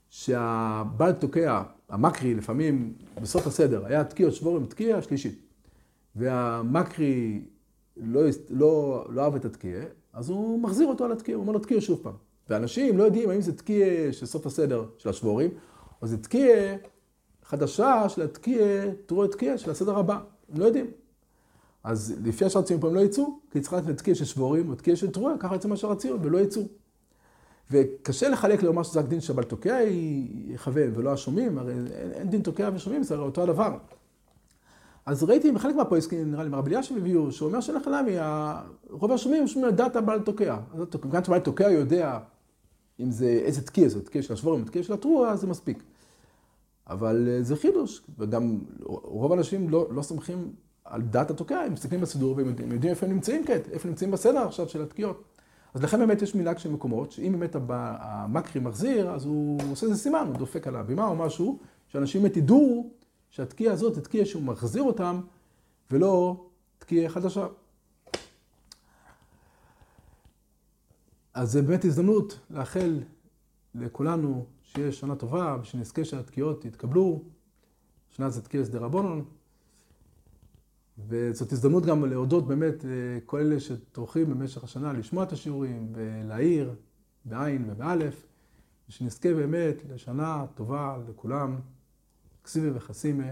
שהבעל 0.09 1.11
תוקע, 1.11 1.63
המקרי, 1.89 2.33
לפעמים 2.33 2.93
בסוף 3.21 3.47
הסדר, 3.47 3.85
היה 3.85 4.03
תקיע 4.03 4.31
שבורים, 4.31 4.65
תקיע 4.65 5.01
שלישית. 5.01 5.41
והמקרי 6.15 7.41
לא, 7.97 8.21
לא, 8.49 9.05
לא 9.09 9.21
אהב 9.21 9.35
את 9.35 9.45
התקיע, 9.45 9.79
אז 10.13 10.29
הוא 10.29 10.59
מחזיר 10.59 10.87
אותו 10.87 11.05
על 11.05 11.11
התקיע, 11.11 11.35
הוא 11.35 11.41
אומר 11.41 11.53
לו 11.53 11.59
תקיע 11.59 11.81
שוב 11.81 11.99
פעם. 12.03 12.13
ואנשים 12.49 12.97
לא 12.97 13.03
יודעים 13.03 13.29
האם 13.29 13.41
זה 13.41 13.57
תקיע 13.57 13.85
של 14.11 14.25
סוף 14.25 14.45
הסדר 14.45 14.85
של 14.97 15.09
השבורים, 15.09 15.49
או 16.01 16.07
זה 16.07 16.17
תקיע 16.23 16.75
חדשה 17.43 18.09
של 18.09 18.21
התקיע, 18.21 18.65
תראו 19.05 19.25
את 19.25 19.31
תקיע 19.31 19.57
של 19.57 19.71
הסדר 19.71 19.97
הבא. 19.97 20.19
הם 20.53 20.59
לא 20.59 20.65
יודעים. 20.65 20.85
אז 21.83 22.15
לפי 22.23 22.45
השאר 22.45 22.61
ציון 22.61 22.79
פה 22.79 22.87
הם 22.87 22.95
לא 22.95 22.99
יצאו, 22.99 23.39
כי 23.51 23.61
צריך 23.61 23.73
לדעת 23.73 23.97
תקיע 23.97 24.15
של 24.15 24.25
שבורים 24.25 24.69
או 24.69 24.75
תקיע 24.75 24.95
של 24.95 25.11
תרועה, 25.11 25.37
ככה 25.37 25.55
יצא 25.55 25.67
מה 25.67 25.77
שרצינו, 25.77 26.23
ולא 26.23 26.37
יצאו. 26.37 26.63
וקשה 27.71 28.29
לחלק 28.29 28.63
לומר 28.63 28.83
שזה 28.83 28.99
רק 28.99 29.05
דין 29.05 29.21
שבעל 29.21 29.45
תוקע 29.45 29.79
יכוון 30.47 30.91
ולא 30.95 31.13
השומעים, 31.13 31.57
הרי 31.57 31.73
אין, 31.73 31.87
אין 32.11 32.29
דין 32.29 32.41
תוקע 32.41 32.69
ושומעים, 32.73 33.03
זה 33.03 33.15
הרי 33.15 33.23
אותו 33.23 33.43
הדבר. 33.43 33.77
אז 35.05 35.23
ראיתי 35.23 35.51
בחלק 35.51 35.75
מהפויסקים, 35.75 36.31
נראה 36.31 36.43
לי 36.43 36.49
מרב 36.49 36.67
אלישיב 36.67 36.97
הביאו, 36.97 37.31
שהוא 37.31 37.47
אומר 37.47 37.61
שלך 37.61 37.87
למה, 37.87 38.61
רוב 38.89 39.11
השומעים 39.11 39.47
שומעים 39.47 39.73
לדעת 39.73 39.95
הבעל 39.95 40.19
תוקע. 40.21 40.57
גם 41.11 41.21
כשבעל 41.21 41.39
תוקע 41.39 41.71
יודע 41.71 42.19
אם 42.99 43.11
זה 43.11 43.27
איזה 43.27 43.61
תקיע 43.61 43.87
זה, 43.87 44.05
תקיע 44.05 44.21
של 44.21 44.33
השבורים, 44.33 44.65
תקיע 44.65 44.83
של 44.83 44.93
התרועה, 44.93 45.35
זה 45.35 45.47
מספיק. 45.47 45.83
אבל 46.89 47.27
אה, 47.29 47.43
זה 47.43 47.55
חידוש, 47.55 48.01
וגם 48.19 48.59
רוב 48.83 49.31
האנשים 49.31 49.69
לא, 49.69 49.87
לא 49.91 50.01
סומכים 50.01 50.51
על 50.85 51.01
דעת 51.01 51.31
התוקע, 51.31 51.59
הם 51.59 51.73
מסתכלים 51.73 52.01
בסידור 52.01 52.35
והם 52.37 52.47
יודעים 52.47 52.83
איפה 52.83 53.05
הם 53.05 53.11
נמצאים 53.11 53.45
כעת, 53.45 53.67
איפה 53.71 53.87
הם 53.87 53.89
נמצאים 53.89 54.11
בסדר 54.11 54.47
עכשיו 54.47 54.69
של 54.69 54.81
התקיעות. 54.81 55.23
אז 55.73 55.83
לכן 55.83 55.99
באמת 55.99 56.21
יש 56.21 56.35
מנהג 56.35 56.57
של 56.57 56.71
מקומות, 56.71 57.11
שאם 57.11 57.35
באמת 57.39 57.55
המקרי 57.69 58.61
מחזיר, 58.61 59.09
אז 59.09 59.25
הוא 59.25 59.59
עושה 59.71 59.85
איזה 59.85 59.97
סימן, 59.97 60.25
הוא 60.27 60.35
דופק 60.35 60.67
על 60.67 60.75
הבימה 60.75 61.07
או 61.07 61.15
משהו, 61.15 61.59
שאנשים 61.87 62.21
באמת 62.21 62.37
ידעו 62.37 62.89
שהתקיעה 63.29 63.73
הזאת 63.73 63.95
היא 63.95 64.03
תקיעה 64.03 64.25
שהוא 64.25 64.43
מחזיר 64.43 64.83
אותם, 64.83 65.21
ולא 65.91 66.45
תקיעה 66.79 67.09
חדשה. 67.09 67.47
אז 71.33 71.51
זה 71.51 71.61
באמת 71.61 71.85
הזדמנות 71.85 72.39
לאחל 72.49 72.99
לכולנו 73.75 74.45
שיהיה 74.67 74.91
שנה 74.91 75.15
טובה, 75.15 75.57
ושנזכה 75.61 76.05
שהתקיעות 76.05 76.65
יתקבלו. 76.65 77.23
שנה 78.09 78.29
זה 78.29 78.41
תקיעה 78.41 78.65
שדה 78.65 78.79
רבונון. 78.79 79.25
וזאת 81.07 81.51
הזדמנות 81.51 81.85
גם 81.85 82.05
להודות 82.05 82.47
באמת 82.47 82.73
לכל 82.83 83.39
אלה 83.39 83.59
שטורחים 83.59 84.29
במשך 84.29 84.63
השנה 84.63 84.93
לשמוע 84.93 85.23
את 85.23 85.31
השיעורים 85.31 85.93
ולהעיר 85.95 86.75
בעין 87.25 87.69
ובאלף, 87.69 88.27
ושנזכה 88.89 89.33
באמת 89.33 89.75
לשנה 89.89 90.45
טובה 90.55 90.97
לכולם. 91.09 91.59
כסיבי 92.43 92.69
וחסימה 92.73 93.27